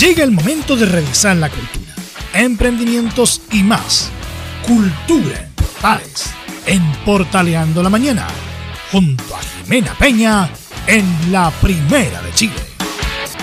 [0.00, 1.92] Llega el momento de revisar la cultura,
[2.32, 4.10] emprendimientos y más.
[4.66, 6.34] Cultura en Portales,
[6.64, 8.26] en Portaleando la Mañana,
[8.90, 10.48] junto a Jimena Peña
[10.86, 12.54] en la Primera de Chile.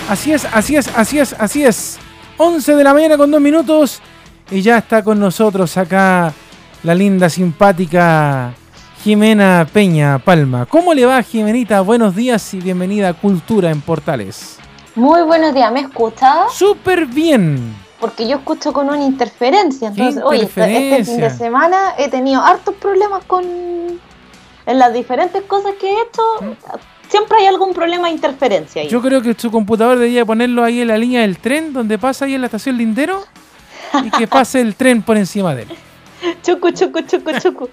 [0.08, 1.98] Así es, así es, así es, así es.
[2.38, 4.02] 11 de la mañana con dos minutos
[4.50, 6.32] y ya está con nosotros acá
[6.82, 8.52] la linda, simpática
[9.04, 10.66] Jimena Peña Palma.
[10.66, 11.82] ¿Cómo le va, Jimenita?
[11.82, 14.58] Buenos días y bienvenida a Cultura en Portales.
[14.98, 16.52] Muy buenos días, ¿me escuchas?
[16.52, 17.72] Súper bien.
[18.00, 19.88] Porque yo escucho con una interferencia.
[19.90, 23.44] Entonces, oye, este, este fin de semana he tenido hartos problemas con.
[24.66, 26.22] En las diferentes cosas que he hecho,
[27.08, 28.88] siempre hay algún problema de interferencia ahí.
[28.88, 32.24] Yo creo que su computador debería ponerlo ahí en la línea del tren, donde pasa
[32.24, 33.22] ahí en la estación Lindero,
[34.04, 35.68] y que pase el tren por encima de él.
[36.42, 37.68] Chucu, chucu, chucu, chucu.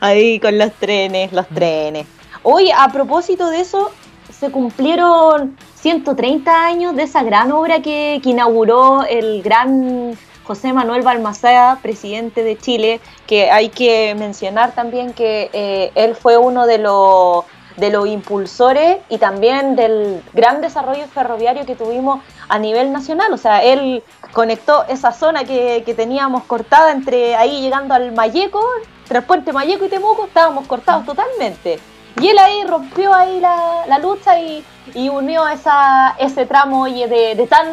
[0.00, 2.06] Ahí con los trenes, los trenes.
[2.42, 3.92] Hoy, a propósito de eso,
[4.32, 11.78] se cumplieron 130 años de esa gran obra que, inauguró el gran José Manuel Balmaceda,
[11.80, 17.44] presidente de Chile, que hay que mencionar también que eh, él fue uno de los
[17.76, 23.32] de los impulsores y también del gran desarrollo ferroviario que tuvimos a nivel nacional.
[23.32, 28.62] O sea, él conectó esa zona que, teníamos cortada entre ahí llegando al Mayeco,
[29.08, 31.80] el puente Mayeco y Temuco, estábamos cortados totalmente.
[32.20, 37.66] Y él ahí rompió ahí la, lucha y, unió esa, ese tramo oye, de, tan,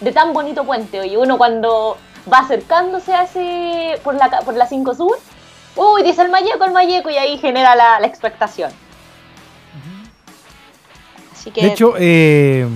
[0.00, 1.00] de tan bonito puente.
[1.00, 1.96] Oye, uno cuando
[2.32, 5.18] va acercándose a ese, por la, por la 5 Sur,
[5.76, 8.70] uy, dice el Mayeco, el Mayeco, y ahí genera la, expectación.
[11.32, 11.62] Así que...
[11.62, 12.66] De hecho, eh,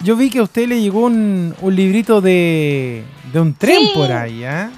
[0.00, 4.12] yo vi que a usted le llegó un, un librito de, de un tren por
[4.12, 4.68] ahí, ¿eh?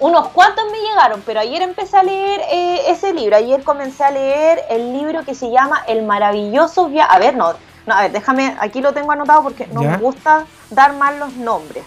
[0.00, 3.36] Unos cuantos me llegaron, pero ayer empecé a leer eh, ese libro.
[3.36, 7.10] Ayer comencé a leer el libro que se llama El maravilloso viaje.
[7.12, 7.54] A ver, no,
[7.86, 11.34] no, a ver, déjame, aquí lo tengo anotado porque no me gusta dar mal los
[11.34, 11.84] nombres.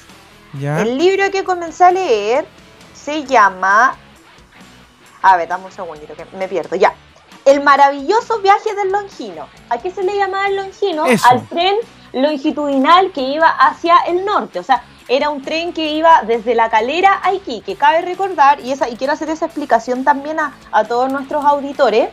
[0.61, 2.45] El libro que comencé a leer
[2.93, 3.95] se llama.
[5.21, 6.75] A ver, dame un segundito que me pierdo.
[6.75, 6.93] Ya.
[7.45, 9.47] El maravilloso viaje del Longino.
[9.69, 11.05] ¿A qué se le llama el Longino?
[11.29, 11.75] Al tren
[12.13, 14.59] longitudinal que iba hacia el norte.
[14.59, 17.75] O sea, era un tren que iba desde La Calera a Iquique.
[17.75, 20.53] Cabe recordar, y, quiero hacer esa explicación también a,
[20.87, 22.09] todos nuestros auditores,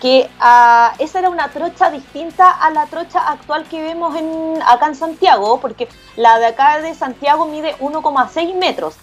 [0.00, 4.14] que uh, esa era una trocha distinta a la trocha actual que vemos
[4.66, 8.96] acá en Santiago, porque la de acá de Santiago mide 1,6 metros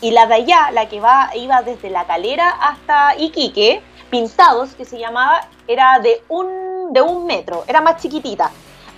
[0.00, 4.98] y la de allá, la que iba desde La Calera hasta Iquique, Pintados, que se
[4.98, 8.50] llamaba, era de un, de un metro, era más chiquitita.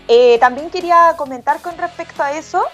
[0.07, 2.65] Eh, también quería comentar con respecto a eso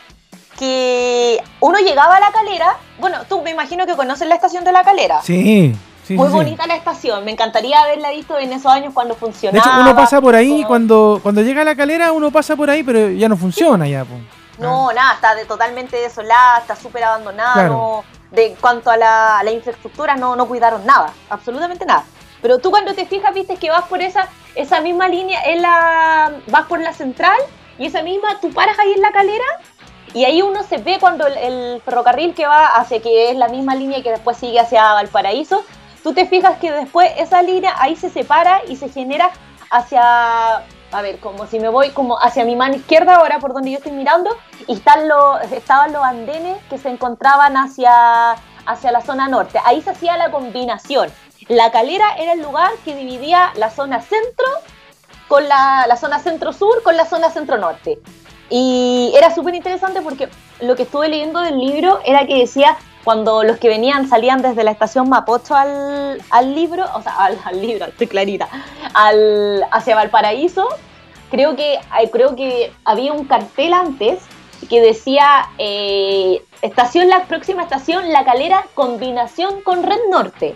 [0.58, 4.72] que uno llegaba a la calera, bueno, tú me imagino que conoces la estación de
[4.72, 5.20] la calera.
[5.22, 5.74] Sí.
[6.06, 9.64] Sí, Muy bonita la estación, me encantaría haberla visto en esos años cuando funcionaba.
[9.64, 12.68] De hecho, uno pasa por ahí, cuando, cuando llega a la calera uno pasa por
[12.68, 14.04] ahí, pero ya no funciona ya.
[14.58, 18.04] No, nada, está de, totalmente desolada, está súper abandonado.
[18.30, 22.04] De cuanto a la, la, infraestructura, no, no cuidaron nada, absolutamente nada.
[22.42, 26.32] Pero tú cuando te fijas, viste que vas por esa, esa misma línea, en la,
[26.48, 27.38] vas por la central
[27.78, 29.44] y esa misma, tú paras ahí en la calera
[30.14, 33.74] y ahí uno se ve cuando el, ferrocarril que va hacia que es la misma
[33.74, 35.64] línea que después sigue hacia Valparaíso,
[36.04, 39.30] tú te fijas que después esa línea ahí se separa y se genera
[39.70, 40.58] hacia,
[40.92, 43.78] a ver, como si me voy como hacia mi mano izquierda ahora por donde yo
[43.78, 44.30] estoy mirando,
[44.68, 48.36] y están los, estaban los andenes que se encontraban hacia,
[48.66, 49.58] hacia la zona norte.
[49.64, 51.10] Ahí se hacía la combinación.
[51.48, 54.46] La calera era el lugar que dividía la zona centro
[55.26, 57.98] con la, la zona centro-sur con la zona centro-norte.
[58.50, 60.28] Y era súper interesante porque
[60.60, 64.64] lo que estuve leyendo del libro era que decía cuando los que venían salían desde
[64.64, 68.48] la estación Mapocho al, al libro, o sea, al, al libro, estoy clarita,
[68.94, 70.66] al, hacia Valparaíso,
[71.30, 71.78] creo que,
[72.12, 74.20] creo que había un cartel antes
[74.70, 80.54] que decía eh, estación, la próxima estación, La Calera, combinación con Red Norte.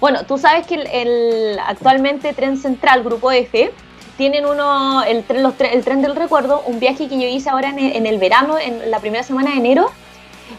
[0.00, 3.72] Bueno, tú sabes que el actualmente Tren Central, Grupo F,
[4.16, 8.06] tienen uno, el tren, el tren del recuerdo, un viaje que yo hice ahora en
[8.06, 9.90] el, verano, en la primera semana de enero,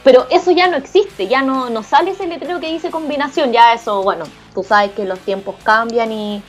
[0.03, 3.73] pero eso ya no existe, ya no, no sale ese letrero que dice combinación, ya
[3.73, 6.41] eso, bueno, tú sabes que los tiempos cambian y,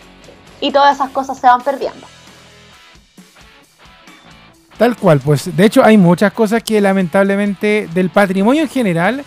[0.60, 2.06] y todas esas cosas se van perdiendo.
[4.76, 9.24] Tal cual, pues de hecho hay muchas cosas que lamentablemente del patrimonio en general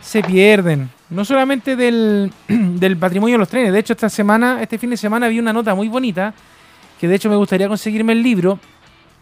[0.00, 0.90] se pierden.
[1.10, 4.96] No solamente del, del patrimonio de los trenes, de hecho esta semana, este fin de
[4.96, 6.34] semana vi una nota muy bonita
[7.00, 8.58] que de hecho me gustaría conseguirme el libro.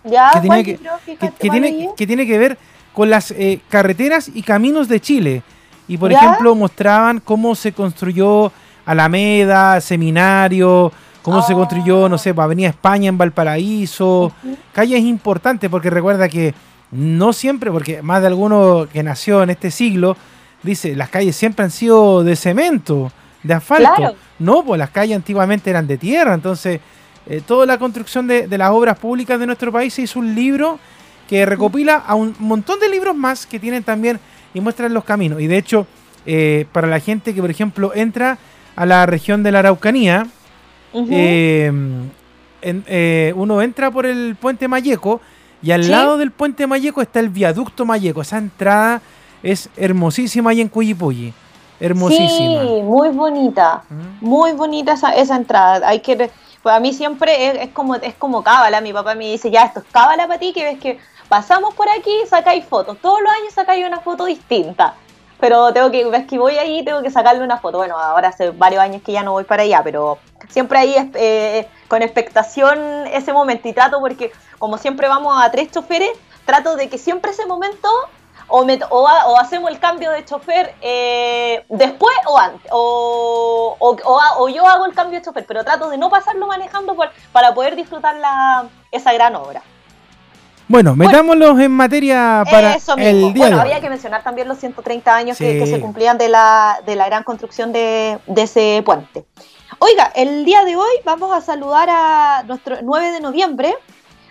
[0.03, 2.59] que, tiene que, tiene, que tiene que ver
[2.93, 5.43] con las eh, carreteras y caminos de Chile.
[5.87, 8.51] Y por ejemplo mostraban cómo se construyó
[8.87, 10.93] Alameda, Seminario,
[11.23, 14.33] cómo se construyó, no sé, Avenida España en Valparaíso,
[14.73, 16.55] calles importantes, porque recuerda que
[16.91, 20.17] no siempre, porque más de alguno que nació en este siglo,
[20.63, 23.11] dice, las calles siempre han sido de cemento,
[23.43, 24.15] de asfalto.
[24.39, 26.81] No, pues las calles antiguamente eran de tierra, entonces
[27.27, 30.79] eh, toda la construcción de, las obras públicas de nuestro país se hizo un libro
[31.29, 34.21] que recopila a un montón de libros más que tienen también
[34.53, 35.41] y muestran los caminos.
[35.41, 35.87] Y de hecho,
[36.27, 38.39] eh, para la gente que, por ejemplo, entra
[38.77, 40.27] a la región de la Araucanía,
[40.93, 42.11] em,
[42.63, 45.21] eh, uno entra por el puente Mayeco
[45.63, 48.21] y al lado del puente Mayeco está el viaducto Mayeco.
[48.21, 49.01] Esa entrada
[49.43, 51.33] es hermosísima ahí en Cuyipulli.
[51.81, 52.63] Hermosísima.
[52.63, 53.83] Sí, muy bonita.
[54.21, 55.89] Muy bonita esa, esa entrada.
[55.89, 56.31] Hay que
[56.65, 58.81] pues a mí siempre es, como es como cábala.
[58.81, 61.87] Mi papá me dice, ya, esto es cábala para ti, que ves que pasamos por
[61.91, 62.97] aquí y sacáis fotos.
[63.03, 64.95] Todos los años sacáis una foto distinta.
[65.39, 67.77] Pero tengo que, ves que voy ahí, tengo que sacarle una foto.
[67.77, 70.17] Bueno, ahora hace varios años que ya no voy para allá, pero
[70.49, 72.79] siempre ahí eh, con expectación
[73.09, 73.69] ese momento.
[73.69, 76.13] Y trato, porque como siempre vamos a tres choferes,
[76.47, 77.91] trato de que siempre ese momento
[78.49, 84.87] o, o, hacemos el cambio de chofer eh, después o antes, o, o, yo hago
[84.87, 86.97] el cambio de chofer, pero trato de no pasarlo manejando
[87.33, 89.63] para poder disfrutar la, esa gran obra.
[90.67, 95.37] Bueno, metámoslos en materia para el día Bueno, había que mencionar también los 130 años
[95.37, 99.27] que, se cumplían de la, de la gran construcción de, de ese puente.
[99.79, 103.75] Oiga, el día de hoy vamos a saludar a nuestro 9 de noviembre,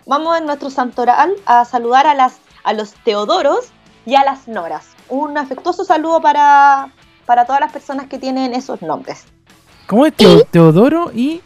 [0.07, 3.71] vamos en nuestro santoral a saludar a las a los Teodoros,
[4.05, 4.87] y a las Noras.
[5.09, 6.89] Un afectuoso saludo para,
[7.25, 9.25] para todas las personas que tienen esos nombres.
[9.87, 10.13] ¿Cómo es
[10.51, 11.41] Teodoro y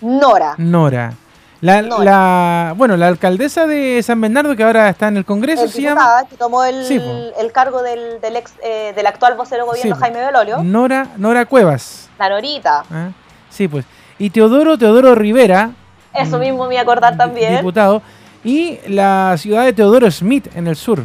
[0.00, 0.54] Nora?
[0.58, 1.14] Nora.
[1.60, 6.24] La, bueno, la alcaldesa de San Bernardo, que ahora está en el Congreso, se llama.
[6.28, 10.62] que tomó el, el cargo del, del, ex, eh, del actual vocero gobierno Jaime Belolio.
[10.62, 12.10] Nora, Nora Cuevas.
[12.18, 12.84] La Norita.
[12.90, 13.08] Ah,
[13.48, 13.86] sí, pues.
[14.18, 15.70] Y Teodoro, Teodoro Rivera.
[16.12, 17.56] Eso mismo me iba a acordar también.
[17.56, 18.02] Diputado.
[18.44, 21.02] Y la ciudad de Teodoro Smith en el sur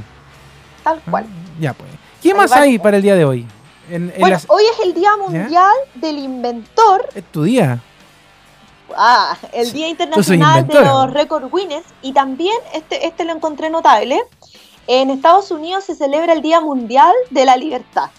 [0.83, 1.25] tal cual.
[1.59, 1.89] Ya pues.
[2.21, 3.47] ¿Qué más hay para el día de hoy?
[4.19, 7.09] bueno, hoy es el Día Mundial del Inventor.
[7.15, 7.79] ¿Es tu día?
[8.95, 11.85] Ah, el Día Internacional de los Record Guinness.
[12.01, 14.19] Y también, este, este lo encontré notable,
[14.87, 18.09] en Estados Unidos se celebra el Día Mundial de la Libertad.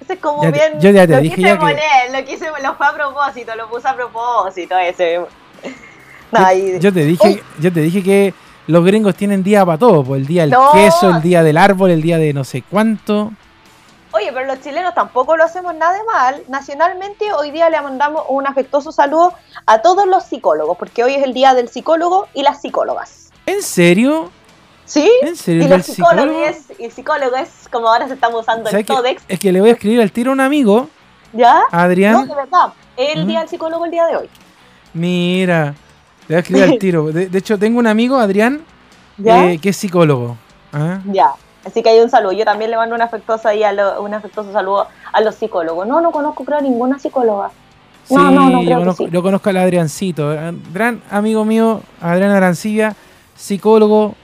[0.00, 0.80] Ese es como bien...
[0.80, 1.80] yo ya te lo dije quise poner,
[2.12, 5.20] lo quise, lo fue a propósito, lo puse a propósito ese.
[6.80, 8.34] yo, te dije, yo te dije que
[8.68, 11.90] los gringos tienen día para todo, pues el día del queso, el día del árbol,
[11.90, 13.32] el día de no sé cuánto.
[14.12, 16.42] Oye, pero los chilenos tampoco lo hacemos nada de mal.
[16.48, 19.32] Nacionalmente hoy día le mandamos un afectuoso saludo
[19.64, 23.30] a todos los psicólogos, porque hoy es el día del psicólogo y las psicólogas.
[23.46, 24.30] ¿En serio?
[24.84, 25.10] ¿Sí?
[25.22, 25.64] ¿En serio?
[25.64, 29.22] Y los psicólogos y el psicólogo es como ahora se estamos usando el TODEX.
[29.28, 30.88] Es que le voy a escribir al tiro a un amigo.
[31.32, 31.62] ¿Ya?
[31.70, 32.12] Adrián.
[32.12, 32.72] No, de verdad.
[32.98, 34.28] El día del psicólogo el día de hoy.
[34.92, 35.74] Mira.
[36.28, 37.12] Le voy a escribir al tiro.
[37.12, 38.60] De, hecho, tengo un amigo, Adrián,
[39.24, 40.36] eh, que es psicólogo.
[40.72, 41.00] ¿ah?
[41.06, 41.32] Ya.
[41.64, 42.32] Así que hay un saludo.
[42.32, 45.86] Yo también le mando un afectuoso, ahí a un afectuoso saludo a los psicólogos.
[45.86, 47.50] No, no conozco, creo, ninguna psicóloga.
[48.10, 50.34] No, no, no, creo yo, conozco, yo conozco al Adriancito,
[50.72, 52.94] gran amigo mío, Adrián Arancilla,
[53.36, 54.14] psicólogo.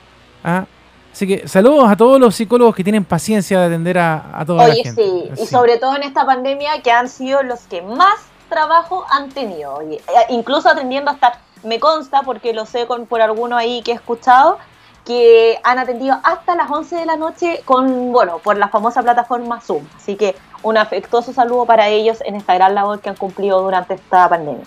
[0.43, 0.65] ¿ah?
[1.12, 4.67] Así que saludos a todos los psicólogos que tienen paciencia de atender a, a toda
[4.67, 4.95] la gente.
[4.95, 8.15] sí, y sobre todo en esta pandemia que han sido los que más
[8.49, 9.81] trabajo han tenido.
[9.83, 13.94] Eh, incluso atendiendo hasta me consta, porque lo sé con, por alguno ahí que he
[13.94, 14.58] escuchado,
[15.05, 19.60] que han atendido hasta las 11 de la noche con, bueno, por la famosa plataforma
[19.60, 19.84] Zoom.
[19.96, 23.94] Así que un afectuoso saludo para ellos en esta gran labor que han cumplido durante
[23.94, 24.65] esta pandemia.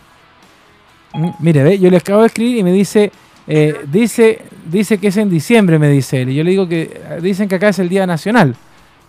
[1.39, 3.11] Mire, ve, yo les acabo de escribir y me dice,
[3.47, 6.29] eh, dice, dice que es en diciembre, me dice él.
[6.29, 8.55] Y yo le digo que dicen que acá es el Día Nacional.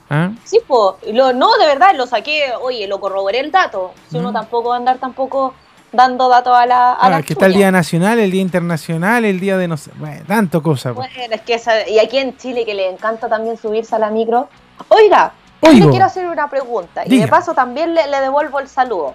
[0.08, 0.30] ¿Ah?
[0.44, 3.92] Sí, pues, no, de verdad, lo saqué, oye, lo corroboré el dato.
[4.10, 4.34] Si uno mm.
[4.34, 5.52] tampoco va a andar tampoco
[5.92, 6.92] dando datos a la.
[6.92, 9.90] A ah, que está el Día Nacional, el Día Internacional, el Día de no sé.
[9.96, 10.94] Bueno, tanto cosa.
[10.94, 11.10] Pues.
[11.14, 14.48] Bueno, es que y aquí en Chile que le encanta también subirse a la micro.
[14.88, 19.14] Oiga, yo quiero hacer una pregunta y de paso también le, devuelvo el saludo.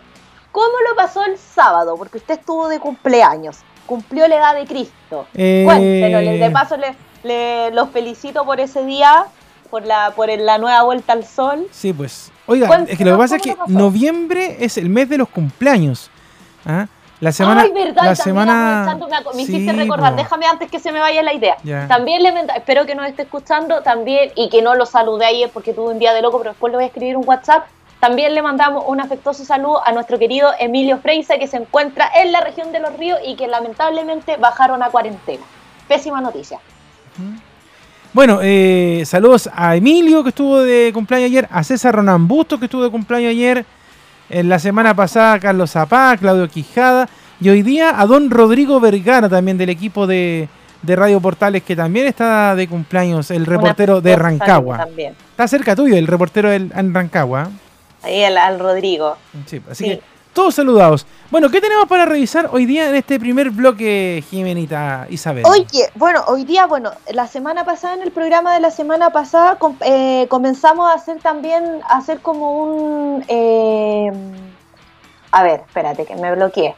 [0.52, 1.96] ¿Cómo lo pasó el sábado?
[1.98, 5.26] Porque usted estuvo de cumpleaños, cumplió la edad de Cristo.
[5.34, 5.64] Eh...
[5.66, 9.26] Cuéntenos, de paso le, le, los felicito por ese día,
[9.72, 11.68] por la, por la nueva vuelta al sol.
[11.72, 12.32] Sí, pues.
[12.46, 16.12] Oiga, es que lo que pasa es que noviembre es el mes de los cumpleaños.
[16.66, 16.88] ¿Ah?
[17.20, 18.98] La semana, Ay, verdad, la semana...
[19.34, 21.56] me, hiciste recordar, déjame antes que se me vaya la idea.
[21.88, 25.74] También le espero que nos esté escuchando también y que no lo saludé ayer porque
[25.74, 27.66] tuve un día de loco, pero después le voy a escribir un WhatsApp.
[28.02, 32.34] También le mandamos un afectuoso saludo a nuestro querido Emilio Freisa que se encuentra en
[32.34, 35.46] la región de los ríos y que lamentablemente bajaron a cuarentena.
[35.88, 36.60] Pésima noticia.
[38.12, 42.66] Bueno, eh, saludos a Emilio que estuvo de cumpleaños ayer, a César Ronan Busto que
[42.66, 43.66] estuvo de cumpleaños ayer,
[44.30, 49.30] en la semana pasada Carlos Zapá, Claudio Quijada y hoy día a don Rodrigo Vergara
[49.30, 50.48] también del equipo de,
[50.82, 54.78] de Radio Portales, que también está de cumpleaños, el reportero de Rancagua.
[54.78, 55.16] También.
[55.32, 57.50] Está cerca tuyo, el reportero de Rancagua.
[58.04, 59.18] Ahí al, Rodrigo.
[59.46, 60.02] Sí, así que
[60.34, 61.06] todos saludados.
[61.32, 65.44] Bueno, ¿qué tenemos para revisar hoy día en este primer bloque, Jimenita Isabel?
[65.46, 69.58] Oye, bueno, hoy día, bueno, la semana pasada, en el programa de la semana pasada,
[69.86, 73.26] eh, comenzamos a hacer también, a hacer como un...
[73.28, 74.12] Eh,
[75.32, 76.76] a ver, espérate, que me bloqueé.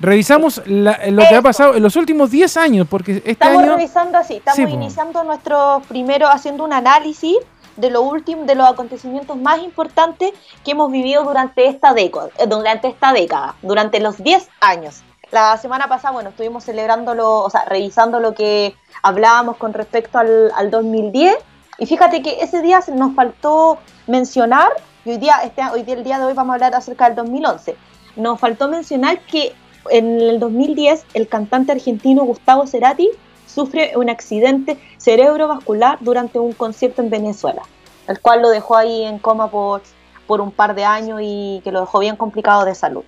[0.00, 4.36] Revisamos lo que ha pasado en los últimos 10 años, porque este estamos revisando así,
[4.36, 7.36] estamos iniciando nuestro primero, haciendo un análisis
[7.76, 10.32] de lo último, de los acontecimientos más importantes
[10.64, 15.02] que hemos vivido durante esta década, eh, durante esta década, durante los 10 años.
[15.30, 20.50] La semana pasada, bueno, estuvimos celebrándolo, o sea, revisando lo que hablábamos con respecto al,
[20.56, 21.36] al 2010.
[21.78, 24.72] Y fíjate que ese día nos faltó mencionar,
[25.04, 27.14] y hoy día, este, hoy día, el día de hoy vamos a hablar acerca del
[27.14, 27.76] 2011.
[28.16, 29.54] Nos faltó mencionar que
[29.88, 33.08] en el 2010 el cantante argentino Gustavo Cerati
[33.50, 37.62] sufre un accidente cerebrovascular durante un concierto en Venezuela,
[38.06, 39.82] el cual lo dejó ahí en coma por,
[40.26, 43.04] por un par de años y que lo dejó bien complicado de salud.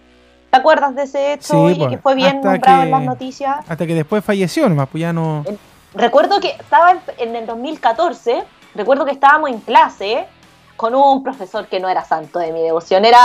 [0.51, 3.65] ¿Te acuerdas de ese hecho y que fue bien nombrado en las noticias?
[3.67, 5.45] Hasta que después falleció, nomás, pues ya no...
[5.95, 8.45] Recuerdo que estaba en, el 2014,
[8.75, 10.27] recuerdo que estábamos en clase
[10.77, 13.21] con un profesor que no era santo de mi devoción, era,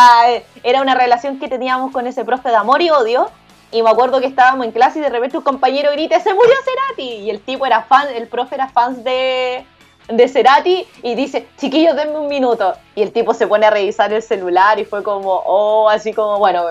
[0.64, 3.30] era una relación que teníamos con ese profe de amor y odio,
[3.72, 6.54] y me acuerdo que estábamos en clase y de repente un compañero grita, ¡se murió
[6.64, 7.16] Cerati!
[7.26, 9.66] Y el tipo era fan, el profe era fan de,
[10.08, 12.74] de Cerati y dice, chiquillos, denme un minuto.
[12.96, 16.40] Y el tipo se pone a revisar el celular y fue como, oh, así como,
[16.40, 16.64] bueno,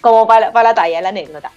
[0.00, 1.50] como para, la talla, la anécdota.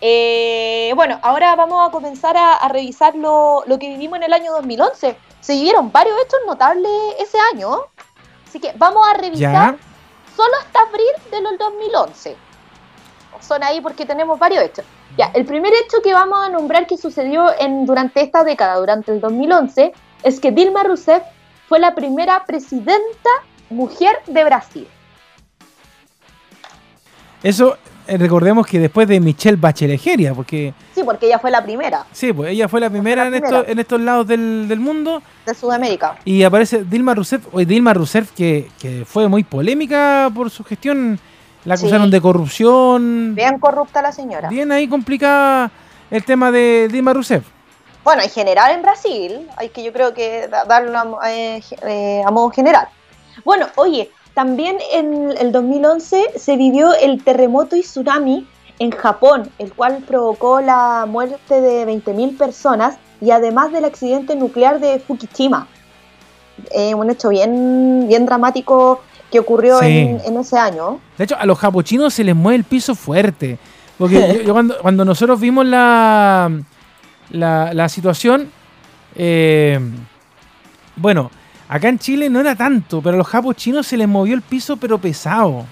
[0.00, 4.52] Eh, bueno, ahora vamos a comenzar a, revisar lo, lo, que vivimos en el año
[4.52, 5.16] 2011.
[5.40, 7.78] Se vivieron varios hechos notables ese año.
[8.46, 9.76] Así que vamos a revisar
[10.36, 12.47] solo hasta abril del 2011
[13.40, 14.84] son ahí porque tenemos varios hechos.
[15.16, 19.12] Ya, el primer hecho que vamos a nombrar que sucedió en, durante esta década, durante
[19.12, 19.92] el 2011,
[20.22, 21.22] es que Dilma Rousseff
[21.68, 23.30] fue la primera presidenta
[23.70, 24.88] mujer de Brasil.
[27.42, 30.74] Eso, eh, recordemos que después de Michelle Bachelegeria, porque...
[30.94, 32.04] Sí, porque ella fue la primera.
[32.12, 35.22] Sí, pues ella fue la primera, en, en, estos lados del, del, mundo.
[35.46, 36.16] De Sudamérica.
[36.24, 41.20] Y aparece Dilma Rousseff, hoy Dilma Rousseff que, que fue muy polémica por su gestión
[41.64, 43.34] la acusaron de corrupción.
[43.34, 44.48] Bien corrupta la señora.
[44.48, 45.70] Bien ahí complicada
[46.10, 47.44] el tema de Dilma Rousseff.
[48.04, 52.50] Bueno, en general en Brasil, hay que yo creo que darlo eh, eh, a, modo
[52.50, 52.88] general.
[53.44, 58.46] Bueno, oye, también en el 2011 se vivió el terremoto y tsunami
[58.78, 64.80] en Japón, el cual provocó la muerte de 20.000 personas y además del accidente nuclear
[64.80, 65.68] de Fukushima.
[66.70, 71.00] Eh, un hecho bien, bien dramático que ocurrió en, ese año.
[71.16, 73.58] De hecho, a los japochinos se les mueve el piso fuerte.
[73.98, 76.50] Porque yo, cuando, cuando, nosotros vimos la,
[77.30, 78.50] la, situación,
[79.16, 79.80] eh,
[80.96, 81.30] bueno,
[81.68, 84.76] acá en Chile no era tanto, pero a los japochinos se les movió el piso,
[84.76, 85.64] pero pesado.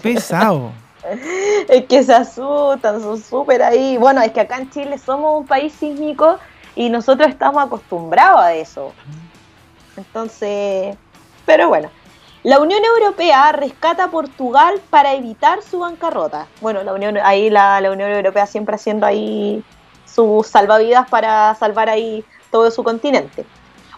[0.00, 0.72] Pesado.
[1.68, 3.96] es que se asustan, son súper ahí.
[3.98, 6.38] Bueno, es que acá en Chile somos un país sísmico
[6.76, 8.92] y nosotros estamos acostumbrados a eso.
[9.96, 10.96] Entonces,
[11.44, 11.90] pero bueno.
[12.44, 16.46] La Unión Europea rescata a Portugal para evitar su bancarrota.
[16.60, 19.64] Bueno, la Unión, ahí la, Unión Europea siempre haciendo ahí
[20.04, 23.46] sus salvavidas para salvar ahí todo su continente.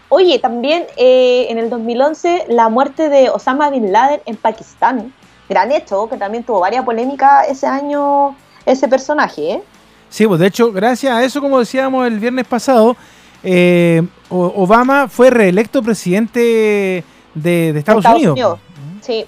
[0.07, 5.13] Oye, también eh, en el 2011 la muerte de Osama Bin Laden en Pakistán.
[5.49, 8.33] Gran hecho, que también tuvo varias polémicas ese año
[8.65, 9.51] ese personaje.
[9.51, 9.63] ¿eh?
[10.09, 12.95] Sí, pues de hecho, gracias a eso, como decíamos el viernes pasado,
[13.43, 17.03] eh, Obama fue reelecto presidente
[17.41, 18.59] de, Estados, Unidos.
[19.01, 19.25] Sí,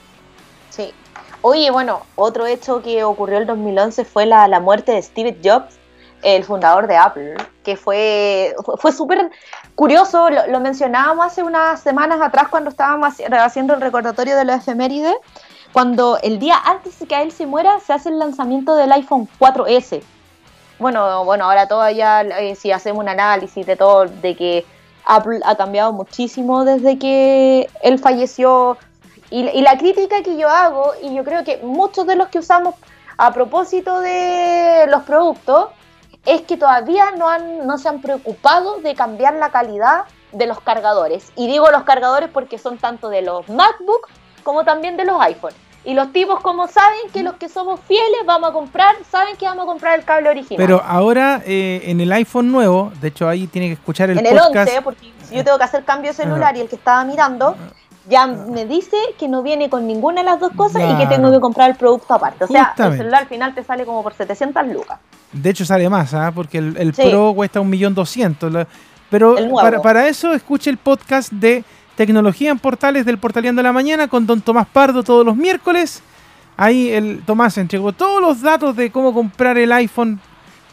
[0.69, 0.93] sí.
[1.41, 5.37] Oye, bueno, otro hecho que ocurrió en el 2011 fue la, la muerte de Steve
[5.43, 5.79] Jobs,
[6.21, 9.29] el fundador de Apple, que fue, fue súper
[9.75, 15.15] curioso, lo, mencionábamos hace unas semanas atrás cuando estábamos haciendo el recordatorio de los efemérides,
[15.71, 19.27] cuando el día antes de que él se muera se hace el lanzamiento del iPhone
[19.39, 20.01] 4S.
[20.79, 24.65] Bueno, bueno, ahora todavía eh, si hacemos un análisis de todo, de que
[25.09, 28.77] Apple ha cambiado muchísimo desde que él falleció.
[29.31, 32.75] Y, la crítica que yo hago, y yo creo que muchos de los que usamos
[33.17, 35.69] a propósito de los productos,
[36.25, 40.59] es que todavía no, han, no se han preocupado de cambiar la calidad de los
[40.61, 41.31] cargadores.
[41.35, 44.07] Y digo los cargadores porque son tanto de los MacBook
[44.43, 45.53] como también de los iPhone.
[45.85, 49.45] Y los tipos, como saben que los que somos fieles vamos a comprar, saben que
[49.45, 50.57] vamos a comprar el cable original.
[50.57, 54.55] Pero ahora eh, en el iPhone nuevo, de hecho ahí tiene que escuchar el podcast.
[54.55, 57.55] En el 11, porque yo tengo que hacer cambio celular y el que estaba mirando,
[58.09, 61.31] ya me dice que no viene con ninguna de las dos cosas y que tengo
[61.31, 62.43] que comprar el producto aparte.
[62.43, 64.99] O sea, el celular al final te sale como por 700 lucas.
[65.31, 66.31] De hecho sale más, ¿ah?
[66.33, 68.51] porque el, Pro cuesta un millón doscientos.
[69.09, 71.63] Pero para, para, eso escuche el podcast de
[71.99, 76.01] Tecnología en Portales del Portaleando de la Mañana con don Tomás Pardo todos los miércoles.
[76.55, 80.21] Ahí el Tomás entregó todos los datos de cómo comprar el iPhone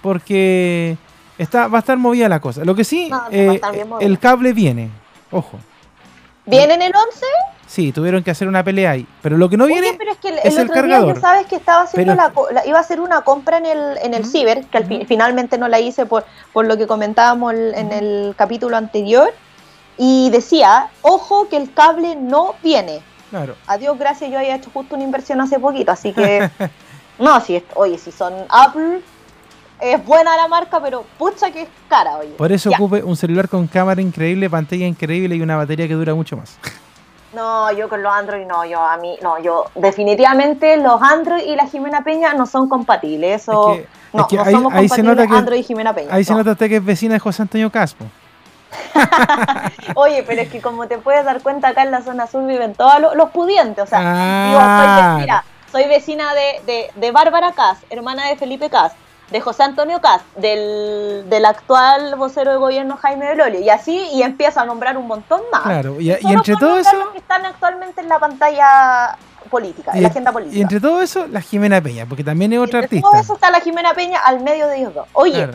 [0.02, 0.96] porque
[1.36, 2.64] está, va a estar movida la cosa.
[2.64, 3.60] Lo que sí, eh,
[3.98, 4.88] el cable viene.
[5.32, 5.58] Ojo.
[6.44, 7.26] ¿Viene en el 11?
[7.66, 9.04] Sí, tuvieron que hacer una pelea ahí.
[9.20, 11.14] Pero lo que no viene pero es, que el, es el, cargador.
[11.14, 12.32] Día sabes que estaba haciendo la,
[12.66, 16.06] iba a hacer una compra en el, en el ciber, que finalmente no la hice
[16.06, 19.34] por, por lo que comentábamos en el capítulo anterior.
[19.98, 23.00] Y decía, ojo que el cable no viene.
[23.30, 23.56] Claro.
[23.66, 26.50] Adiós, gracias, yo había hecho justo una inversión hace poquito, así que...
[27.18, 29.00] no, si oye, si son Apple,
[29.80, 32.30] es buena la marca, pero pucha que es cara, oye.
[32.30, 36.14] Por eso ocupe un celular con cámara increíble, pantalla increíble y una batería que dura
[36.14, 36.58] mucho más.
[37.34, 41.54] No, yo con los Android no, yo a mí, no, yo definitivamente los Android y
[41.54, 43.76] la Jimena Peña no son compatibles, eso
[44.14, 46.14] no, no ahí, somos compatibles se nota que, Android y Jimena Peña.
[46.14, 48.06] Ahí se nota usted que es vecina de José Antonio Caspo.
[49.94, 52.74] Oye, pero es que como te puedes dar cuenta, acá en la zona sur viven
[52.74, 58.28] todos los, pudientes, o sea, soy, mira, soy vecina de, de, de Bárbara Cas, hermana
[58.28, 58.92] de Felipe Cas,
[59.30, 64.22] de José Antonio Cas, del, del, actual vocero de gobierno Jaime Belolio, y así, y
[64.22, 65.62] empieza a nombrar un montón más.
[65.62, 66.96] Claro, y, entre todo eso...
[66.96, 69.16] Los que están actualmente en la pantalla
[69.50, 70.58] política, en la agenda política.
[70.58, 73.08] Y entre todo eso, la Jimena Peña, porque también es otra artista.
[73.08, 75.08] Todo eso está la Jimena Peña al medio de ellos dos.
[75.12, 75.48] Oye,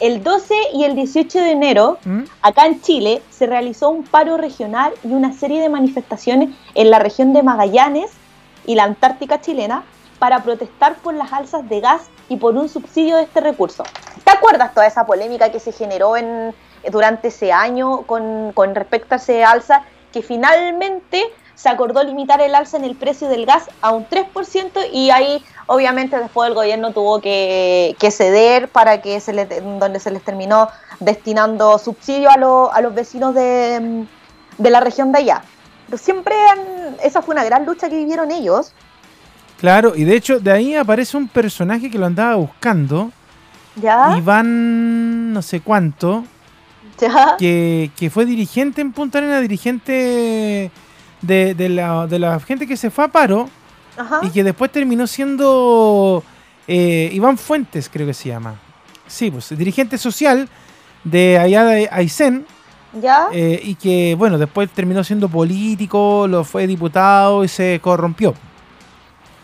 [0.00, 2.24] el 12 y el 18 de enero, ¿Mm?
[2.42, 6.98] acá en Chile, se realizó un paro regional y una serie de manifestaciones en la
[6.98, 8.10] región de Magallanes
[8.66, 9.84] y la Antártica chilena
[10.18, 13.84] para protestar por las alzas de gas y por un subsidio de este recurso.
[14.24, 16.54] ¿Te acuerdas toda esa polémica que se generó en,
[16.90, 21.24] durante ese año con, con respecto a ese alza que finalmente
[21.58, 25.44] se acordó limitar el alza en el precio del gas a un 3% y ahí
[25.66, 29.48] obviamente después el gobierno tuvo que, ceder para que se les,
[29.80, 30.68] donde se les terminó
[31.00, 32.34] destinando subsidio a,
[32.72, 34.06] a los vecinos de,
[34.56, 35.42] de, la región de allá.
[35.86, 36.36] Pero siempre
[37.02, 38.72] esa fue una gran lucha que vivieron ellos
[39.58, 43.10] Claro, y de hecho de ahí aparece un personaje que lo andaba buscando.
[43.74, 44.16] ¿Ya?
[44.16, 46.24] Iván no sé cuánto.
[47.00, 47.36] ¿Ya?
[47.36, 50.70] Que, fue dirigente en Punta Arena, dirigente
[51.22, 53.48] de, la, gente que se fue a paro.
[53.96, 54.20] Ajá.
[54.22, 56.22] Y que después terminó siendo
[56.68, 58.54] eh, Iván Fuentes, creo que se llama.
[59.06, 60.48] Sí, pues dirigente social
[61.04, 62.46] de allá de Aysén.
[62.92, 63.28] ¿Ya?
[63.32, 68.34] Eh, y que, bueno, después terminó siendo político, lo fue diputado y se corrompió.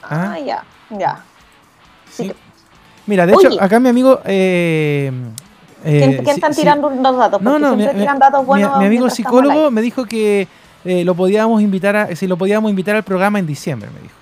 [0.03, 1.23] Ah, ya, ya.
[2.11, 2.33] Sí.
[3.07, 4.21] Mira, de hecho, acá mi amigo.
[4.25, 5.13] Eh,
[5.85, 7.43] eh, ¿Quién, están tirando los datos?
[7.43, 10.49] no, no, mi, datos buenos mi, amigo psicólogo me dijo que
[10.85, 14.15] eh, lo podíamos invitar a, si lo podíamos invitar al programa en diciembre, me dijo.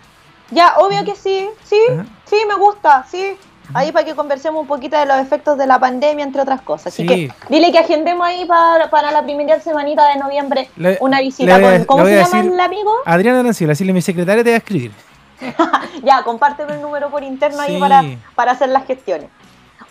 [0.50, 1.80] Ya, obvio que sí, sí,
[2.26, 3.36] sí, me gusta, sí.
[3.74, 6.88] Ahí para que conversemos un poquito de los efectos de la pandemia, entre otras cosas.
[6.88, 10.68] Así que dile que agendemos ahí para, para la primera semanita de noviembre
[11.00, 11.86] una visita.
[11.86, 12.92] ¿Cómo se llama el amigo?
[13.06, 14.92] Adriana Arancila, así mi secretaria te va a escribir.
[16.02, 18.02] ya, compárteme el número por interno ahí para,
[18.34, 19.30] para hacer las gestiones.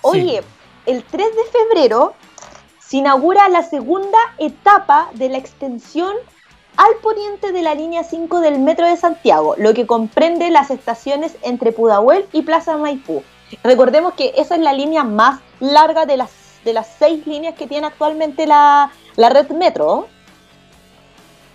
[0.02, 0.44] Oye,
[0.86, 2.14] el 3 de febrero
[2.80, 6.16] se inaugura la segunda etapa de la extensión
[6.78, 11.36] al poniente de la línea 5 del Metro de Santiago, lo que comprende las estaciones
[11.42, 13.24] entre Pudahuel y Plaza Maipú.
[13.64, 16.32] Recordemos que esa es la línea más larga de las,
[16.64, 20.08] de las seis líneas que tiene actualmente la, la red Metro.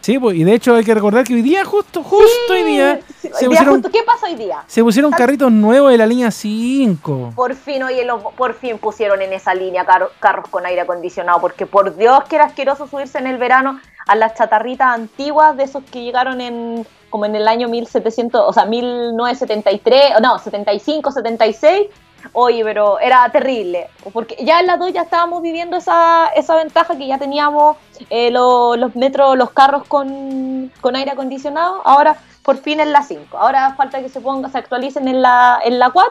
[0.02, 3.00] Sí, pues, y de hecho hay que recordar que hoy día, justo, justo hoy día.
[3.20, 4.62] se pusieron, ¿Qué pasa hoy día?
[4.68, 7.32] Se pusieron carritos nuevos de la línea 5.
[7.34, 9.84] Por fin, oye, por fin pusieron en esa línea
[10.20, 14.16] carros con aire acondicionado, porque por Dios que era asqueroso subirse en el verano a
[14.16, 18.66] las chatarritas antiguas de esos que llegaron en como en el año 1700, o sea,
[18.66, 21.86] 1973, no, 75, 76
[22.32, 26.96] Oye, pero era terrible, porque ya en las dos ya estábamos viviendo esa, esa ventaja
[26.96, 27.76] que ya teníamos
[28.10, 33.36] eh, los metros, los carros con, aire acondicionado, ahora por fin en la 5.
[33.36, 36.10] Ahora falta que se ponga, se actualicen en la, en la 4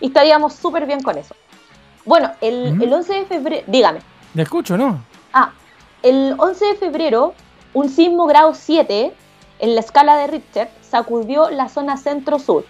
[0.00, 1.34] y estaríamos súper bien con eso.
[2.04, 4.00] Bueno, el, el 11 de febrero, dígame.
[4.34, 5.02] Le escucho, ¿no?
[5.32, 5.50] Ah,
[6.08, 7.34] el 11 de febrero,
[7.74, 9.12] un sismo grado 7
[9.58, 12.64] en la escala de Richter sacudió la zona centro-sur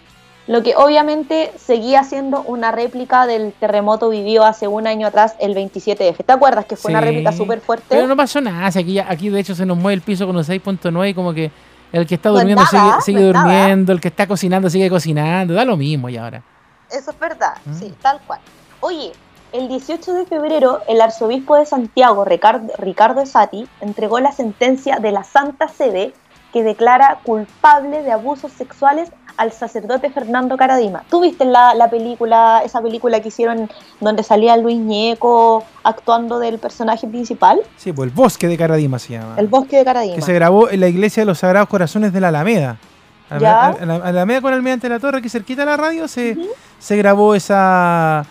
[0.46, 5.54] lo que obviamente seguía siendo una réplica del terremoto vivido hace un año atrás, el
[5.54, 7.86] 27 de ¿Te acuerdas que fue una réplica súper fuerte?
[7.88, 10.44] Pero no pasó nada, aquí, aquí de hecho se nos mueve el piso con un
[10.44, 11.50] 6.9 y como que
[11.92, 12.62] el que está durmiendo
[13.04, 16.42] sigue, durmiendo, el que está cocinando sigue cocinando, da lo mismo y ahora.
[16.90, 17.74] Eso es verdad, ¿Mm?
[17.74, 18.38] sí, tal cual.
[18.80, 19.12] Oye,
[19.52, 25.24] el 18 de febrero el arzobispo de Santiago, Ricardo, Esati, entregó la sentencia de la
[25.24, 26.12] Santa Sede
[26.52, 31.04] que declara culpable de abusos sexuales al sacerdote Fernando Caradima.
[31.10, 36.58] ¿Tú viste la, la, película, esa película que hicieron donde salía Luis Ñeco actuando del
[36.58, 37.60] personaje principal?
[37.76, 39.34] Sí, pues el bosque de Caradima se llama.
[39.36, 40.14] El bosque de Caradima.
[40.14, 42.78] Que se grabó en la iglesia de los Sagrados Corazones de la Alameda.
[43.40, 43.66] ¿Ya?
[43.66, 46.36] A, la, Alameda con Almirante de la Torre, aquí cerquita de la radio, se,
[46.78, 48.24] se grabó esa,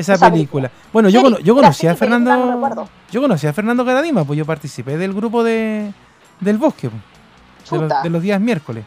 [0.00, 0.70] esa, película.
[0.92, 2.86] Bueno, yo, yo conocí a Fernando.
[3.10, 5.92] yo conocí a Fernando Caradima, pues yo participé del grupo de
[6.40, 6.90] del bosque.
[7.70, 8.84] De los, de los días miércoles.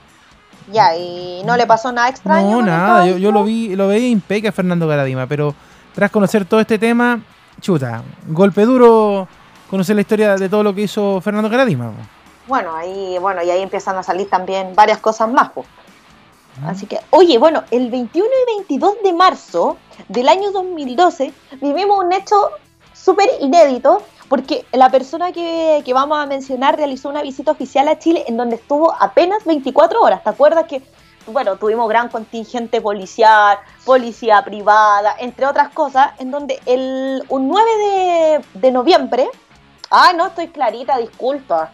[0.71, 2.49] Ya, y no le pasó nada extraño.
[2.49, 5.55] No, nada, yo, yo, lo vi, lo veía impeca a Fernando Caradima, pero
[5.93, 7.21] tras conocer todo este tema,
[7.61, 9.27] chuta, golpe duro
[9.69, 11.91] conocer la historia de todo lo que hizo Fernando Caradima.
[12.47, 15.51] Bueno, ahí, bueno, y ahí empiezan a salir también varias cosas más.
[16.65, 22.13] Así que, oye, bueno, el 21 y 22 de marzo del año 2012 vivimos un
[22.13, 22.51] hecho
[22.93, 28.23] súper inédito porque la persona que, vamos a mencionar realizó una visita oficial a Chile
[28.27, 30.23] en donde estuvo apenas 24 horas.
[30.23, 30.81] ¿Te acuerdas que,
[31.27, 38.41] bueno, tuvimos gran contingente policial, policía privada, entre otras cosas, en donde el un 9
[38.55, 39.29] de, noviembre,
[39.91, 41.71] ah, no estoy clarita, disculpa.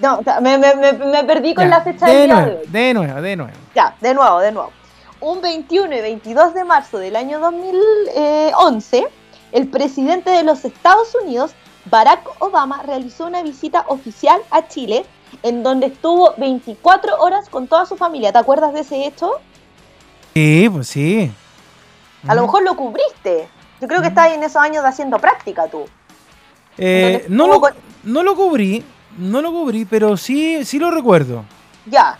[0.00, 3.52] No, me, perdí con la fecha de, nuevo, de nuevo, de nuevo.
[3.74, 4.72] Ya, de nuevo, de nuevo.
[5.20, 9.06] Un 21 y 22 de marzo del año 2011
[9.52, 11.52] el presidente de los Estados Unidos,
[11.84, 15.04] Barack Obama, realizó una visita oficial a Chile
[15.42, 18.32] en donde estuvo 24 horas con toda su familia.
[18.32, 19.32] ¿Te acuerdas de ese hecho?
[20.34, 21.30] Sí, pues sí.
[22.26, 23.48] A lo mejor lo cubriste.
[23.80, 25.84] Yo creo que estabas en esos años haciendo práctica tú.
[26.78, 27.60] Eh, no, lo,
[28.04, 28.82] no lo cubrí,
[29.18, 31.44] no lo cubrí, pero sí, sí lo recuerdo.
[31.86, 32.18] Ya,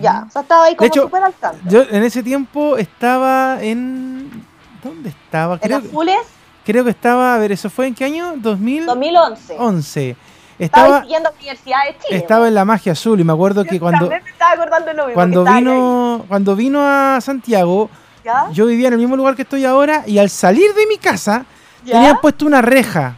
[0.00, 0.24] ya.
[0.28, 1.62] O sea, estaba ahí como súper al tanto.
[1.68, 4.44] Yo en ese tiempo estaba en...
[4.82, 5.58] ¿Dónde estaba?
[5.62, 6.18] ¿En Azules?
[6.66, 8.34] creo que estaba, a ver, ¿eso fue en qué año?
[8.36, 9.56] 2000, 2011.
[9.56, 10.16] 11.
[10.58, 12.18] Estaba, estaba Universidad de Chile.
[12.18, 15.14] Estaba en la magia azul y me acuerdo que cuando, me estaba acordando lo mismo,
[15.14, 17.88] cuando vino, cuando vino a Santiago,
[18.52, 21.46] yo vivía en el mismo lugar que estoy ahora y al salir de mi casa
[21.84, 23.14] tenían puesto una reja.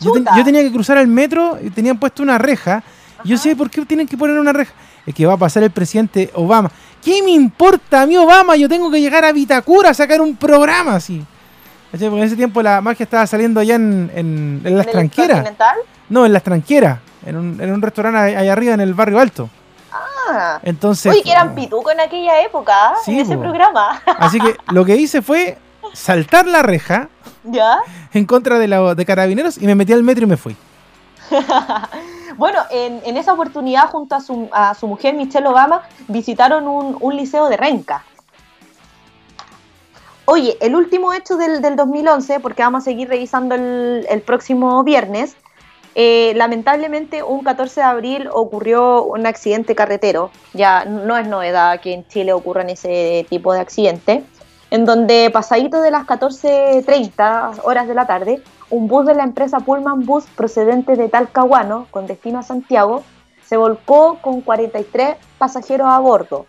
[0.00, 0.12] Yo,
[0.44, 2.82] tenía que cruzar el metro y tenían puesto una reja.
[3.24, 4.72] Y yo sé por qué tienen que poner una reja.
[5.06, 6.70] Es que va a pasar el presidente Obama.
[7.02, 8.56] ¿Qué me importa a mí Obama?
[8.56, 11.24] Yo tengo que llegar a Vitacura a sacar un programa así.
[11.90, 15.54] Porque en ese tiempo la magia estaba saliendo allá en, en, en la extranjera.
[16.08, 17.00] No, en la extranjera.
[17.24, 19.48] En un, en un restaurante allá arriba en el barrio alto.
[19.92, 20.60] Ah.
[20.62, 21.10] Entonces.
[21.10, 24.02] Oye, que eran pituco en aquella época, en ese programa.
[24.18, 25.56] Así que lo que hice fue
[25.98, 27.08] saltar la reja.
[27.44, 27.78] ¿Ya?
[28.12, 30.56] En contra de, la, de carabineros y me metí al metro y me fui.
[32.36, 36.96] bueno, en, en, esa oportunidad, junto a su, a su mujer Michelle Obama, visitaron un,
[37.00, 38.04] un liceo de Renca.
[40.30, 45.36] Oye, el último hecho del, 2011, porque vamos a seguir revisando el, próximo viernes,
[45.94, 51.94] eh, lamentablemente un 14 de abril ocurrió un accidente carretero, ya no es novedad que
[51.94, 54.22] en Chile ocurran ese tipo de accidentes,
[54.70, 59.60] en donde pasadito de las 14.30 horas de la tarde, un bus de la empresa
[59.60, 63.02] Pullman Bus procedente de Talcahuano, con destino a Santiago,
[63.44, 66.46] se volcó con 43 pasajeros a bordo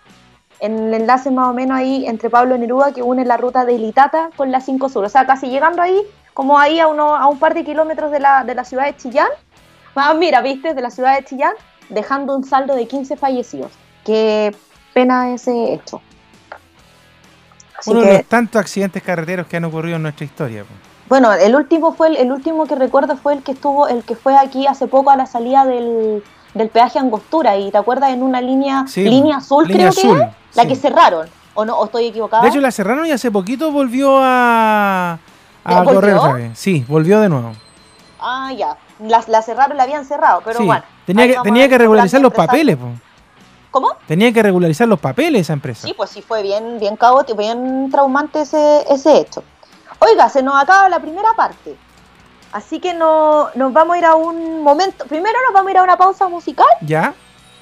[0.60, 3.74] en el enlace más o menos ahí entre Pablo Neruda que une la ruta de
[3.74, 5.06] Ilitata con la 5 Sur.
[5.06, 6.02] O sea, casi llegando ahí,
[6.34, 8.96] como ahí a, uno, a un par de kilómetros de la, de la ciudad de
[8.96, 9.30] Chillán.
[9.96, 11.54] Ah, mira, viste, de la ciudad de Chillán,
[11.90, 13.72] dejando un saldo de 15 fallecidos.
[14.06, 14.56] Qué
[14.94, 16.02] pena ese hecho.
[17.88, 20.66] Uno de los tantos accidentes carreteros que han ocurrido en nuestra historia.
[21.08, 24.16] Bueno, el último fue el, el, último que recuerdo fue el que estuvo, el que
[24.16, 28.24] fue aquí hace poco a la salida del, del peaje Angostura y te acuerdas en
[28.24, 32.50] una línea línea azul creo que la que cerraron o no o estoy equivocada de
[32.50, 35.20] hecho la cerraron y hace poquito volvió a
[35.64, 37.54] a correr otra vez sí volvió de nuevo.
[38.22, 38.76] Ah ya.
[39.00, 42.78] La, la cerraron la habían cerrado pero bueno tenía que tenía que regularizar los papeles
[43.72, 43.90] ¿Cómo?
[44.08, 45.88] Tenía que regularizar los papeles esa empresa.
[45.88, 49.44] Sí, pues sí fue bien, bien caótico, bien traumante ese, ese hecho.
[50.00, 51.76] Oiga, se nos acaba la primera parte.
[52.52, 55.06] Así que no, nos vamos a ir a un momento.
[55.06, 56.68] Primero nos vamos a ir a una pausa musical.
[56.82, 57.14] Ya.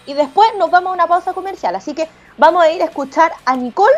[0.05, 1.75] Y después nos vamos a una pausa comercial.
[1.75, 3.95] Así que vamos a ir a escuchar a Nicole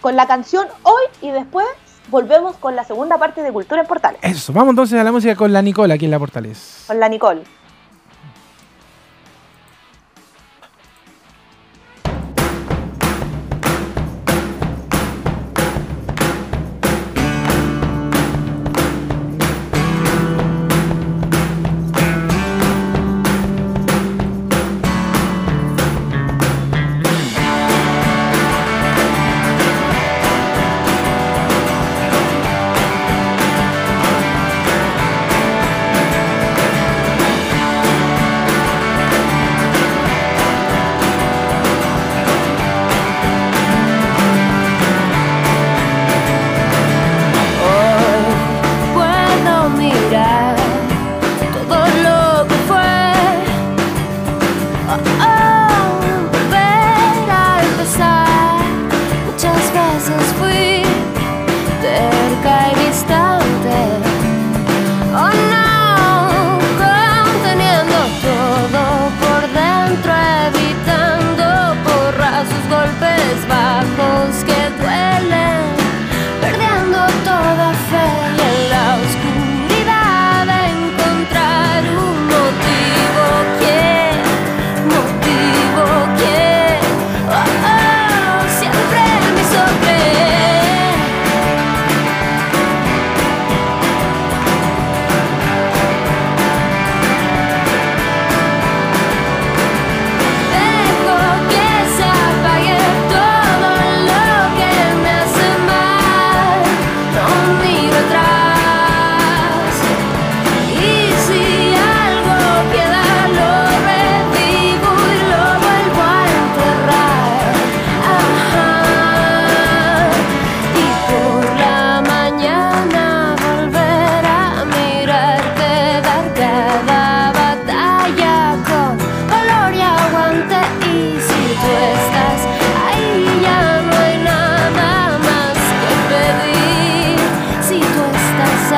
[0.00, 1.66] con la canción Hoy y después
[2.08, 4.20] volvemos con la segunda parte de Cultura en Portales.
[4.22, 6.84] Eso, vamos entonces a la música con la Nicole aquí en la Portales.
[6.86, 7.42] Con la Nicole.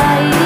[0.01, 0.40] vai.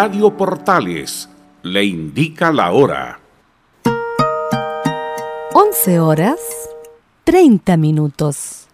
[0.00, 1.28] Radio Portales
[1.64, 3.18] le indica la hora.
[5.52, 6.38] 11 horas
[7.24, 8.68] 30 minutos.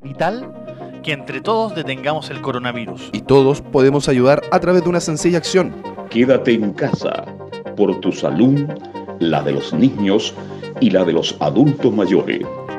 [0.00, 3.10] Vital que entre todos detengamos el coronavirus.
[3.12, 5.74] Y todos podemos ayudar a través de una sencilla acción.
[6.08, 7.24] Quédate en casa
[7.76, 8.60] por tu salud,
[9.18, 10.32] la de los niños
[10.80, 12.46] y la de los adultos mayores.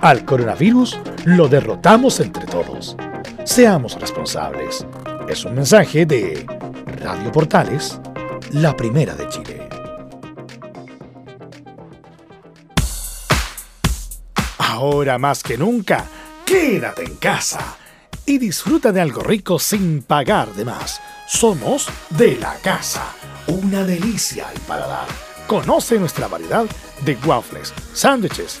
[0.00, 2.96] al coronavirus lo derrotamos entre todos.
[3.44, 4.86] Seamos responsables.
[5.28, 6.46] Es un mensaje de
[7.02, 8.00] Radio Portales,
[8.52, 9.68] la primera de Chile.
[14.58, 16.06] Ahora más que nunca,
[16.46, 17.76] quédate en casa
[18.24, 21.00] y disfruta de algo rico sin pagar de más.
[21.26, 23.04] Somos de la casa,
[23.46, 25.06] una delicia al paladar.
[25.46, 26.64] Conoce nuestra variedad
[27.04, 28.60] de waffles, sándwiches,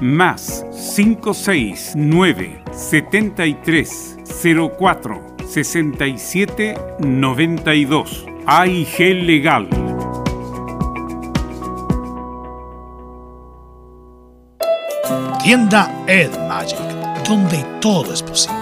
[0.00, 0.64] más
[0.96, 4.16] 569 73
[4.78, 9.68] 04 67 92 AIG Legal.
[15.42, 16.78] Tienda Ed Magic,
[17.26, 18.56] donde todo es posible.